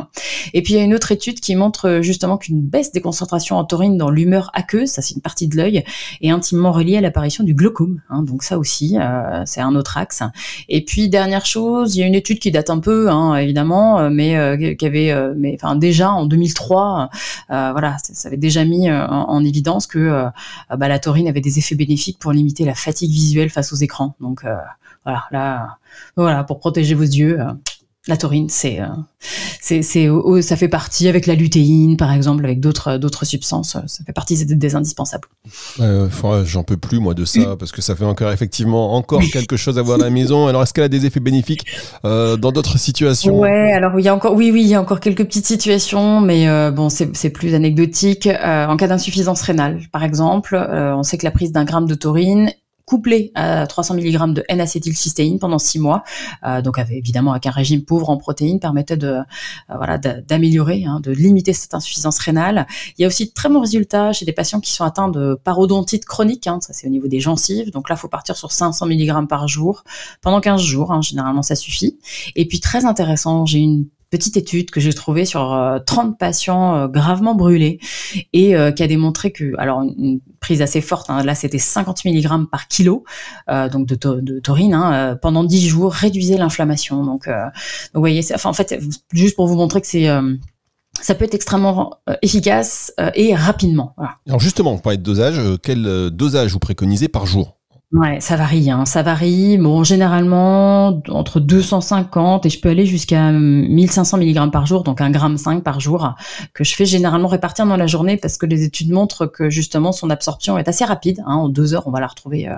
Et 0.55 0.63
puis 0.63 0.75
il 0.75 0.77
y 0.77 0.81
a 0.81 0.85
une 0.85 0.95
autre 0.95 1.11
étude 1.11 1.41
qui 1.41 1.57
montre 1.57 1.89
euh, 1.89 2.03
justement 2.03 2.39
qu'une 2.39 2.61
baisse 2.61 2.93
des 2.93 3.01
concentrations 3.01 3.57
en 3.57 3.65
taurine 3.65 3.97
dans 3.97 4.11
l'humeur 4.11 4.51
aqueuse, 4.55 4.91
ça 4.91 5.03
c'est 5.03 5.15
une 5.15 5.23
partie 5.23 5.49
de 5.49 5.57
l'œil, 5.57 5.85
est 6.21 6.31
intimement 6.31 6.71
reliée 6.71 6.99
à 6.99 7.01
l'apparition 7.01 7.43
du 7.43 7.55
glaucome. 7.55 8.03
Hein, 8.09 8.23
donc 8.23 8.45
ça 8.45 8.57
aussi, 8.57 8.99
euh, 9.01 9.43
c'est 9.47 9.61
un 9.61 9.75
autre 9.75 9.99
axe. 9.99 10.23
Et 10.69 10.85
puis 10.85 11.09
dernière 11.09 11.45
chose, 11.45 11.97
il 11.97 12.01
y 12.01 12.03
a 12.05 12.07
une 12.07 12.15
étude 12.15 12.39
qui 12.39 12.53
date 12.53 12.71
un 12.71 12.79
peu, 12.79 13.11
hein, 13.11 13.35
évidemment, 13.35 14.11
mais 14.11 14.77
qui 14.79 14.87
avait, 14.87 15.13
mais 15.37 15.57
enfin 15.61 15.75
déjà 15.75 16.13
en 16.13 16.27
2003 16.27 16.83
euh, 17.03 17.07
voilà, 17.49 17.97
ça, 17.99 18.29
avait 18.29 18.37
déjà 18.37 18.65
mis 18.65 18.89
euh, 18.89 19.07
en, 19.07 19.45
évidence 19.45 19.87
que 19.87 19.99
euh, 19.99 20.29
bah, 20.77 20.89
la 20.89 20.99
taurine 20.99 21.29
avait 21.29 21.41
des 21.41 21.59
effets 21.59 21.75
bénéfiques 21.75 22.19
pour 22.19 22.33
limiter 22.33 22.65
la 22.65 22.75
fatigue 22.75 23.11
visuelle 23.11 23.51
face 23.51 23.73
aux 23.73 23.77
écrans. 23.77 24.15
Donc 24.21 24.45
voilà, 25.05 25.25
là, 25.31 25.79
voilà, 26.17 26.45
pour 26.45 26.59
protéger 26.59 26.95
vos 26.95 27.03
yeux 27.03 27.39
la 28.09 28.17
taurine, 28.17 28.49
c'est, 28.49 28.81
euh, 28.81 28.87
c'est, 29.61 29.83
c'est, 29.83 30.09
ça 30.41 30.57
fait 30.57 30.69
partie 30.69 31.07
avec 31.09 31.27
la 31.27 31.37
lutéine, 31.37 31.97
par 31.97 32.13
exemple, 32.13 32.45
avec 32.45 32.59
d'autres, 32.59 32.97
d'autres 32.97 33.25
substances. 33.25 33.77
Ça 33.87 34.05
fait 34.05 34.13
partie 34.13 34.45
des, 34.45 34.75
indispensables. 34.75 35.29
Euh, 35.79 36.09
j'en 36.45 36.65
peux 36.65 36.77
plus 36.77 36.99
moi 36.99 37.15
de 37.15 37.25
ça 37.25 37.57
parce 37.57 37.71
que 37.71 37.81
ça 37.81 37.95
fait 37.95 38.05
encore 38.05 38.33
effectivement 38.33 38.95
encore 38.95 39.23
quelque 39.33 39.57
chose 39.57 39.79
à 39.79 39.83
voir 39.83 40.01
à 40.01 40.05
la 40.05 40.11
maison. 40.11 40.49
Alors, 40.49 40.65
est-ce 40.65 40.73
qu'elle 40.73 40.85
a 40.85 40.89
des 40.89 41.07
effets 41.07 41.21
bénéfiques 41.21 41.65
euh, 42.05 42.37
dans 42.37 42.51
d'autres 42.51 42.77
situations? 42.77 43.39
Ouais, 43.39 43.73
alors 43.73 43.99
il 43.99 44.05
y 44.05 44.09
a 44.09 44.15
encore, 44.15 44.35
oui, 44.35 44.51
oui, 44.53 44.63
il 44.63 44.69
y 44.69 44.75
a 44.75 44.81
encore 44.81 44.99
quelques 44.99 45.25
petites 45.25 45.47
situations, 45.47 46.21
mais 46.21 46.49
euh, 46.49 46.73
bon, 46.73 46.89
c'est, 46.89 47.15
c'est 47.17 47.31
plus 47.31 47.55
anecdotique. 47.55 48.27
Euh, 48.27 48.67
en 48.67 48.77
cas 48.77 48.89
d'insuffisance 48.89 49.43
rénale, 49.43 49.83
par 49.93 50.03
exemple, 50.03 50.57
on 50.57 51.05
sait 51.05 51.19
que 51.19 51.25
la 51.25 51.31
prise 51.31 51.53
d'un 51.53 51.65
gramme 51.65 51.87
de 51.87 51.95
taurine 51.95 52.51
couplé 52.85 53.31
à 53.35 53.67
300 53.67 53.95
mg 53.95 54.35
de 54.35 54.45
N-acétylcystéine 54.49 55.39
pendant 55.39 55.59
6 55.59 55.79
mois, 55.79 56.03
euh, 56.45 56.63
donc 56.63 56.79
évidemment 56.91 57.33
avec 57.33 57.47
un 57.47 57.51
régime 57.51 57.85
pauvre 57.85 58.11
en 58.11 58.17
protéines, 58.17 58.61
permettait 58.61 58.97
de 58.97 59.09
euh, 59.09 59.23
voilà 59.69 59.99
d'améliorer, 59.99 60.85
hein, 60.85 61.01
de 61.01 61.11
limiter 61.11 61.53
cette 61.53 61.75
insuffisance 61.75 62.19
rénale. 62.19 62.67
Il 62.99 63.03
y 63.03 63.05
a 63.05 63.09
aussi 63.09 63.27
de 63.27 63.33
très 63.33 63.49
bons 63.49 63.61
résultats 63.61 64.13
chez 64.13 64.25
des 64.25 64.33
patients 64.33 64.61
qui 64.61 64.73
sont 64.73 64.85
atteints 64.85 65.09
de 65.09 65.39
parodontite 65.43 66.05
chronique, 66.05 66.47
hein, 66.47 66.59
ça 66.61 66.73
c'est 66.73 66.87
au 66.87 66.91
niveau 66.91 67.09
des 67.09 67.21
gencives, 67.21 67.71
donc 67.71 67.89
là 67.89 67.97
faut 67.97 68.09
partir 68.09 68.37
sur 68.37 68.53
500 68.53 68.87
mg 68.87 69.29
par 69.29 69.49
jour 69.49 69.85
pendant 70.21 70.41
15 70.41 70.61
jours, 70.61 70.93
hein, 70.93 71.01
généralement 71.03 71.43
ça 71.43 71.55
suffit. 71.55 71.99
Et 72.37 72.47
puis 72.47 72.61
très 72.61 72.85
intéressant, 72.85 73.47
j'ai 73.47 73.59
une 73.59 73.87
petite 74.13 74.37
étude 74.37 74.71
que 74.71 74.79
j'ai 74.79 74.93
trouvée 74.93 75.25
sur 75.25 75.41
30 75.87 76.11
euh, 76.11 76.17
patients 76.17 76.77
euh, 76.77 76.87
gravement 76.87 77.35
brûlés 77.35 77.81
et 78.35 78.55
euh, 78.55 78.71
qui 78.71 78.83
a 78.83 78.87
démontré 78.87 79.33
que, 79.33 79.59
alors 79.59 79.81
une 79.81 80.21
prise 80.39 80.61
assez 80.61 80.83
forte, 80.83 81.09
hein, 81.09 81.25
là 81.25 81.35
c'était 81.35 81.59
50 81.59 82.05
mg 82.05 82.47
par 82.51 82.69
kilo, 82.69 83.05
donc 83.49 83.87
de, 83.87 84.41
taurine, 84.41 84.75
hein, 84.75 85.19
pendant 85.21 85.45
10 85.45 85.67
jours 85.67 85.93
réduisait 85.93 86.37
l'inflammation. 86.37 87.05
Donc, 87.05 87.29
vous 87.95 88.01
voyez, 88.01 88.23
en 88.45 88.53
fait, 88.53 88.79
juste 89.13 89.37
pour 89.37 89.47
vous 89.47 89.57
montrer 89.57 89.81
que 89.81 89.87
c'est 89.87 90.09
ça 91.01 91.15
peut 91.15 91.25
être 91.25 91.35
extrêmement 91.35 91.95
efficace 92.21 92.93
et 93.15 93.35
rapidement. 93.35 93.95
Alors 94.27 94.41
justement, 94.41 94.77
pour 94.79 94.93
être 94.93 95.01
de 95.01 95.05
dosage, 95.05 95.41
quel 95.63 96.11
dosage 96.11 96.53
vous 96.53 96.59
préconisez 96.59 97.09
par 97.09 97.25
jour? 97.25 97.62
Ouais, 97.93 98.21
ça 98.21 98.37
varie, 98.37 98.71
hein. 98.71 98.87
ça 98.87 99.03
varie. 99.03 99.59
Bon, 99.59 99.85
généralement 99.85 101.03
entre 101.11 101.41
250 101.41 102.47
et 102.47 102.49
je 102.49 102.59
peux 102.59 102.71
aller 102.71 102.87
jusqu'à 102.87 103.31
1500 103.33 104.17
mg 104.17 104.51
par 104.51 104.65
jour, 104.65 104.83
donc 104.83 105.03
un 105.03 105.11
gramme 105.11 105.37
5 105.37 105.63
par 105.63 105.79
jour, 105.79 106.15
que 106.55 106.65
je 106.65 106.75
fais 106.75 106.87
généralement 106.87 107.29
répartir 107.29 107.67
dans 107.67 107.77
la 107.77 107.87
journée 107.87 108.17
parce 108.17 108.39
que 108.39 108.47
les 108.47 108.65
études 108.65 108.91
montrent 108.91 109.27
que 109.27 109.51
justement 109.51 109.93
son 109.93 110.09
absorption 110.09 110.57
est 110.57 110.69
assez 110.69 110.87
rapide. 110.87 111.23
Hein. 111.27 111.35
En 111.35 111.49
deux 111.51 111.75
heures, 111.75 111.87
on 111.87 111.91
va 111.91 112.01
la 112.01 112.07
retrouver, 112.07 112.49
euh, 112.49 112.55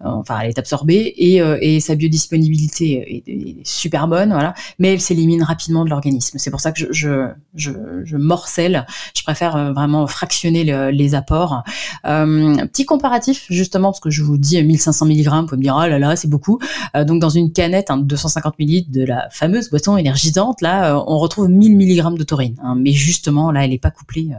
enfin, 0.00 0.40
elle 0.42 0.50
est 0.50 0.58
absorbée 0.58 1.14
et, 1.16 1.40
euh, 1.40 1.80
sa 1.80 1.94
biodisponibilité 1.94 3.24
est, 3.26 3.66
super 3.66 4.08
bonne, 4.08 4.28
voilà. 4.30 4.52
Mais 4.78 4.92
elle 4.92 5.00
s'élimine 5.00 5.42
rapidement 5.42 5.86
de 5.86 5.90
l'organisme. 5.90 6.36
C'est 6.36 6.50
pour 6.50 6.60
ça 6.60 6.72
que 6.72 6.92
je, 6.92 8.14
morcelle. 8.14 8.86
Je 9.16 9.22
préfère 9.22 9.56
euh, 9.56 9.72
vraiment 9.72 10.06
fractionner 10.06 10.64
les 10.92 11.14
apports. 11.14 11.62
petit 12.02 12.84
comparatif 12.84 13.46
justement 13.48 13.88
parce 13.92 14.00
que 14.00 14.10
je 14.10 14.22
vous 14.22 14.36
dis 14.36 14.58
1500 14.66 15.06
mg, 15.06 15.28
vous 15.28 15.46
pouvez 15.46 15.56
me 15.56 15.62
dire, 15.62 15.76
oh 15.76 15.86
là 15.86 15.98
là, 15.98 16.16
c'est 16.16 16.28
beaucoup. 16.28 16.58
donc 16.94 17.20
dans 17.20 17.30
une 17.30 17.52
canette, 17.52 17.90
hein, 17.90 17.98
250 17.98 18.54
ml 18.58 18.90
de 18.90 19.04
la 19.04 19.28
fameuse 19.30 19.70
boisson 19.70 19.96
énergisante, 19.96 20.60
là, 20.60 21.02
on 21.06 21.18
retrouve 21.18 21.48
1000 21.48 21.76
mg 21.76 22.18
de 22.18 22.24
taurine. 22.24 22.56
Hein. 22.62 22.76
mais 22.78 22.92
justement, 22.92 23.50
là, 23.50 23.64
elle 23.64 23.70
n'est 23.70 23.78
pas 23.78 23.90
couplée 23.90 24.30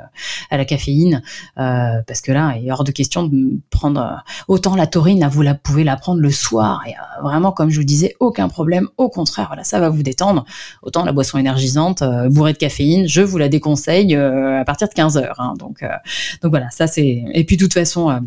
à 0.50 0.58
la 0.58 0.66
caféine, 0.66 1.22
parce 1.56 2.22
que 2.22 2.32
là, 2.32 2.56
il 2.58 2.68
est 2.68 2.72
hors 2.72 2.84
de 2.84 2.92
question 2.92 3.28
de 3.28 3.60
prendre 3.70 4.24
autant 4.48 4.76
la 4.76 4.88
taurine, 4.88 5.20
là, 5.20 5.28
vous 5.28 5.42
la 5.42 5.56
pouvez 5.56 5.84
la 5.84 5.96
prendre 5.96 6.22
le 6.22 6.32
soir, 6.32 6.84
et 6.88 6.94
vraiment, 7.22 7.52
comme 7.52 7.70
je 7.70 7.80
vous 7.80 7.86
disais, 7.86 8.16
aucun 8.20 8.50
problème. 8.50 8.88
Au 8.98 9.10
contraire, 9.10 9.54
ça 9.64 9.80
va 9.80 9.90
vous 9.90 10.04
détendre. 10.04 10.46
Autant 10.82 11.04
la 11.04 11.12
boisson 11.12 11.38
énergisante, 11.38 12.04
bourrée 12.30 12.54
de 12.54 12.58
caféine, 12.58 13.08
je 13.08 13.22
vous 13.22 13.38
la 13.38 13.50
déconseille 13.50 14.16
à 14.16 14.64
partir 14.66 14.88
de 14.88 14.94
15 14.94 15.18
heures. 15.18 15.40
Hein. 15.40 15.54
donc, 15.58 15.84
donc 16.42 16.52
voilà, 16.52 16.70
ça 16.70 16.88
c'est. 16.88 17.24
Et 17.34 17.44
puis 17.44 17.58
de 17.58 17.62
toute 17.62 17.74
façon. 17.74 18.22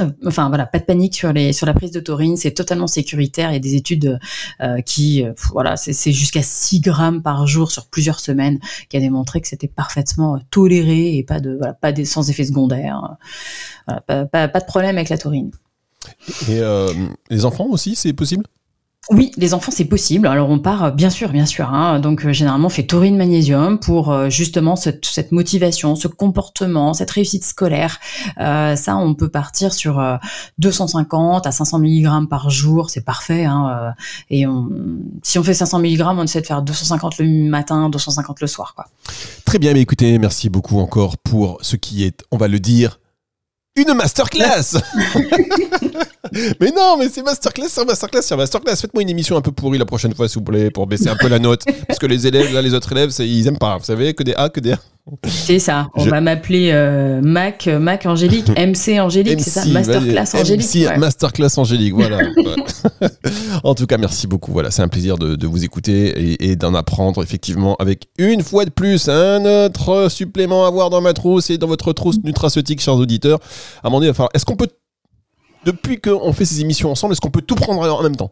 Euh, 0.00 0.04
euh, 0.04 0.10
enfin 0.26 0.48
voilà, 0.48 0.66
pas 0.66 0.78
de 0.78 0.84
panique 0.84 1.16
sur 1.16 1.32
les 1.32 1.52
sur 1.52 1.66
la 1.66 1.74
prise 1.74 1.90
de 1.90 2.00
taurine, 2.00 2.36
c'est 2.36 2.52
totalement 2.52 2.86
sécuritaire. 2.86 3.50
Il 3.50 3.54
y 3.54 3.56
a 3.56 3.60
des 3.60 3.74
études 3.74 4.18
euh, 4.60 4.80
qui 4.82 5.24
voilà, 5.52 5.76
c'est 5.76 6.12
jusqu'à 6.12 6.42
6 6.42 6.80
grammes 6.80 7.22
par 7.22 7.46
jour 7.46 7.70
sur 7.70 7.86
plusieurs 7.86 8.20
semaines 8.20 8.58
qui 8.88 8.96
a 8.96 9.00
démontré 9.00 9.40
que 9.40 9.48
c'était 9.48 9.68
parfaitement 9.68 10.38
toléré 10.50 11.16
et 11.16 11.24
pas 11.24 11.40
de 11.40 11.58
pas 11.80 11.92
sans 12.04 12.30
effet 12.30 12.44
secondaire. 12.44 13.16
pas, 14.06 14.26
pas, 14.26 14.48
de 14.48 14.66
problème 14.66 14.96
avec 14.96 15.08
la 15.08 15.18
taurine. 15.18 15.50
Et 16.48 16.60
les 17.30 17.44
enfants 17.44 17.66
aussi, 17.66 17.96
c'est 17.96 18.12
possible? 18.12 18.44
Oui, 19.10 19.32
les 19.38 19.54
enfants, 19.54 19.72
c'est 19.74 19.86
possible. 19.86 20.26
Alors 20.26 20.50
on 20.50 20.58
part, 20.58 20.92
bien 20.92 21.08
sûr, 21.08 21.30
bien 21.30 21.46
sûr. 21.46 21.72
Hein. 21.72 21.98
donc 21.98 22.26
euh, 22.26 22.32
généralement, 22.32 22.66
on 22.66 22.70
fait 22.70 22.82
taurine 22.82 23.16
magnésium 23.16 23.78
pour 23.78 24.12
euh, 24.12 24.28
justement 24.28 24.76
cette, 24.76 25.06
cette, 25.06 25.32
motivation, 25.32 25.96
ce 25.96 26.08
comportement, 26.08 26.92
cette 26.92 27.10
réussite 27.10 27.44
scolaire. 27.44 28.00
Euh, 28.38 28.76
ça, 28.76 28.96
on 28.96 29.14
peut 29.14 29.30
partir 29.30 29.72
sur 29.72 30.02
250 30.58 31.46
à 31.46 31.52
500 31.52 31.78
mg 31.78 32.28
par 32.28 32.50
jour, 32.50 32.90
c'est 32.90 33.04
parfait. 33.04 33.46
Hein, 33.46 33.94
et 34.28 34.46
on, 34.46 34.68
si 35.22 35.38
on 35.38 35.42
fait 35.42 35.54
500 35.54 35.78
mg, 35.80 36.02
on 36.02 36.22
essaie 36.24 36.42
de 36.42 36.46
faire 36.46 36.60
250 36.60 37.18
le 37.18 37.48
matin, 37.48 37.88
250 37.88 38.40
le 38.40 38.46
soir. 38.46 38.74
Quoi. 38.74 38.86
Très 39.46 39.58
bien, 39.58 39.72
mais 39.72 39.80
écoutez, 39.80 40.18
merci 40.18 40.50
beaucoup 40.50 40.78
encore 40.80 41.16
pour 41.16 41.58
ce 41.62 41.76
qui 41.76 42.04
est, 42.04 42.24
on 42.30 42.36
va 42.36 42.48
le 42.48 42.60
dire, 42.60 42.98
une 43.78 43.94
masterclass 43.94 44.76
Mais 46.60 46.70
non, 46.76 46.96
mais 46.98 47.08
c'est 47.08 47.22
masterclass 47.22 47.68
sur 47.68 47.86
masterclass 47.86 48.22
sur 48.22 48.36
masterclass. 48.36 48.76
Faites-moi 48.76 49.02
une 49.02 49.10
émission 49.10 49.36
un 49.36 49.40
peu 49.40 49.52
pourrie 49.52 49.78
la 49.78 49.86
prochaine 49.86 50.14
fois, 50.14 50.28
s'il 50.28 50.38
vous 50.38 50.44
plaît, 50.44 50.70
pour 50.70 50.86
baisser 50.86 51.08
un 51.08 51.16
peu 51.16 51.28
la 51.28 51.38
note. 51.38 51.64
Parce 51.86 51.98
que 51.98 52.06
les 52.06 52.26
élèves, 52.26 52.52
là, 52.52 52.62
les 52.62 52.74
autres 52.74 52.92
élèves, 52.92 53.10
ils 53.20 53.46
aiment 53.46 53.58
pas. 53.58 53.78
Vous 53.78 53.84
savez, 53.84 54.14
que 54.14 54.22
des 54.22 54.34
A, 54.34 54.48
que 54.48 54.60
des 54.60 54.72
A. 54.72 54.78
C'est 55.26 55.58
ça. 55.58 55.88
On 55.94 56.04
va 56.04 56.20
m'appeler 56.20 56.70
euh, 56.72 57.20
Mac, 57.22 57.66
Mac 57.66 58.06
Angélique, 58.06 58.48
MC 58.58 59.00
Angélique, 59.00 59.40
c'est 59.40 59.50
ça? 59.50 59.64
Masterclass 59.66 60.34
Angélique. 60.34 60.74
MC 60.74 60.98
Masterclass 60.98 61.58
Angélique, 61.58 61.94
voilà. 61.94 62.18
en 63.64 63.74
tout 63.74 63.86
cas, 63.86 63.98
merci 63.98 64.26
beaucoup. 64.26 64.52
Voilà, 64.52 64.70
c'est 64.70 64.82
un 64.82 64.88
plaisir 64.88 65.18
de, 65.18 65.46
vous 65.46 65.64
écouter 65.64 66.44
et, 66.44 66.56
d'en 66.56 66.74
apprendre 66.74 67.22
effectivement 67.22 67.76
avec 67.76 68.08
une 68.18 68.42
fois 68.42 68.64
de 68.64 68.70
plus 68.70 69.08
un 69.08 69.44
autre 69.44 70.08
supplément 70.10 70.66
à 70.66 70.70
voir 70.70 70.90
dans 70.90 71.00
ma 71.00 71.14
trousse 71.14 71.50
et 71.50 71.58
dans 71.58 71.66
votre 71.66 71.92
trousse 71.92 72.22
nutraceutique, 72.22 72.80
chers 72.80 72.96
auditeurs. 72.96 73.38
À 73.82 73.88
un 73.88 73.90
moment 73.90 74.00
donné, 74.00 74.12
est-ce 74.34 74.44
qu'on 74.44 74.56
peut 74.56 74.68
depuis 75.64 76.00
qu'on 76.00 76.32
fait 76.32 76.44
ces 76.44 76.60
émissions 76.60 76.90
ensemble, 76.90 77.12
est-ce 77.12 77.20
qu'on 77.20 77.30
peut 77.30 77.42
tout 77.42 77.54
prendre 77.54 77.80
en 77.82 78.02
même 78.02 78.16
temps? 78.16 78.30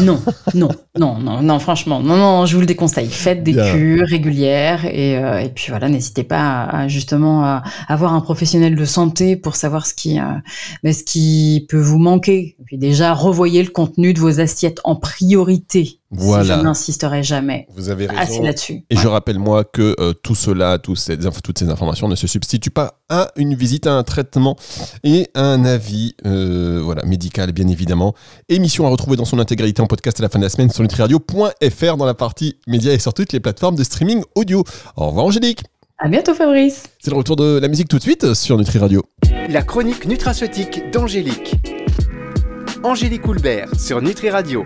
Non, 0.00 0.20
non, 0.54 0.68
non, 0.98 1.18
non, 1.18 1.42
non, 1.42 1.58
franchement, 1.58 2.00
non, 2.00 2.16
non, 2.16 2.46
je 2.46 2.54
vous 2.54 2.60
le 2.60 2.66
déconseille. 2.66 3.08
Faites 3.08 3.42
des 3.42 3.52
cures 3.52 4.06
régulières 4.06 4.84
et, 4.84 5.18
euh, 5.18 5.40
et 5.40 5.48
puis 5.48 5.66
voilà, 5.68 5.88
n'hésitez 5.88 6.24
pas 6.24 6.64
à, 6.64 6.88
justement 6.88 7.44
à 7.44 7.62
avoir 7.88 8.14
un 8.14 8.20
professionnel 8.20 8.74
de 8.74 8.84
santé 8.84 9.36
pour 9.36 9.56
savoir 9.56 9.86
ce 9.86 9.94
qui, 9.94 10.18
euh, 10.18 10.92
ce 10.92 11.02
qui 11.02 11.66
peut 11.68 11.80
vous 11.80 11.98
manquer. 11.98 12.56
Et 12.60 12.64
puis 12.64 12.78
déjà, 12.78 13.14
revoyez 13.14 13.62
le 13.62 13.70
contenu 13.70 14.14
de 14.14 14.20
vos 14.20 14.40
assiettes 14.40 14.80
en 14.84 14.96
priorité. 14.96 16.00
Voilà. 16.14 16.58
je 16.58 16.62
n'insisterai 16.62 17.22
jamais. 17.22 17.66
Vous 17.74 17.88
avez 17.88 18.06
raison. 18.06 18.42
là-dessus. 18.42 18.84
Et 18.90 18.96
je 18.96 19.08
rappelle 19.08 19.38
moi 19.38 19.64
que 19.64 19.96
euh, 19.98 20.12
tout 20.12 20.34
cela, 20.34 20.78
toutes 20.78 20.98
ces, 20.98 21.16
toutes 21.42 21.58
ces 21.58 21.70
informations 21.70 22.06
ne 22.06 22.14
se 22.16 22.26
substituent 22.26 22.70
pas 22.70 23.00
à 23.08 23.28
une 23.36 23.54
visite, 23.54 23.86
à 23.86 23.94
un 23.94 24.02
traitement 24.02 24.56
et 25.04 25.28
un 25.34 25.64
avis 25.64 26.14
euh, 26.26 26.80
voilà, 26.84 27.02
médical, 27.04 27.52
bien 27.52 27.66
évidemment. 27.66 28.14
Émission 28.50 28.86
à 28.86 28.90
retrouver 28.90 29.16
dans 29.16 29.24
son 29.24 29.38
intégralité 29.38 29.80
en 29.80 29.86
podcast 29.86 30.20
à 30.20 30.22
la 30.22 30.28
fin 30.28 30.38
de 30.38 30.44
la 30.44 30.50
semaine 30.50 30.70
sur 30.70 30.82
nutriradio.fr 30.82 31.96
dans 31.96 32.04
la 32.04 32.14
partie 32.14 32.56
médias 32.66 32.92
et 32.92 32.98
sur 32.98 33.14
toutes 33.14 33.32
les 33.32 33.40
plateformes 33.40 33.76
de 33.76 33.84
streaming 33.84 34.22
audio. 34.34 34.64
Au 34.96 35.06
revoir 35.06 35.24
Angélique. 35.24 35.62
À 35.98 36.08
bientôt 36.08 36.34
Fabrice. 36.34 36.82
C'est 36.98 37.10
le 37.10 37.16
retour 37.16 37.36
de 37.36 37.58
la 37.58 37.68
musique 37.68 37.88
tout 37.88 37.96
de 37.96 38.02
suite 38.02 38.34
sur 38.34 38.58
Nutri 38.58 38.78
Radio. 38.78 39.02
La 39.48 39.62
chronique 39.62 40.04
nutraceutique 40.04 40.90
d'Angélique. 40.92 41.54
Angélique 42.84 43.26
Houlbert 43.26 43.68
sur 43.78 44.02
Nutri 44.02 44.28
Radio. 44.28 44.60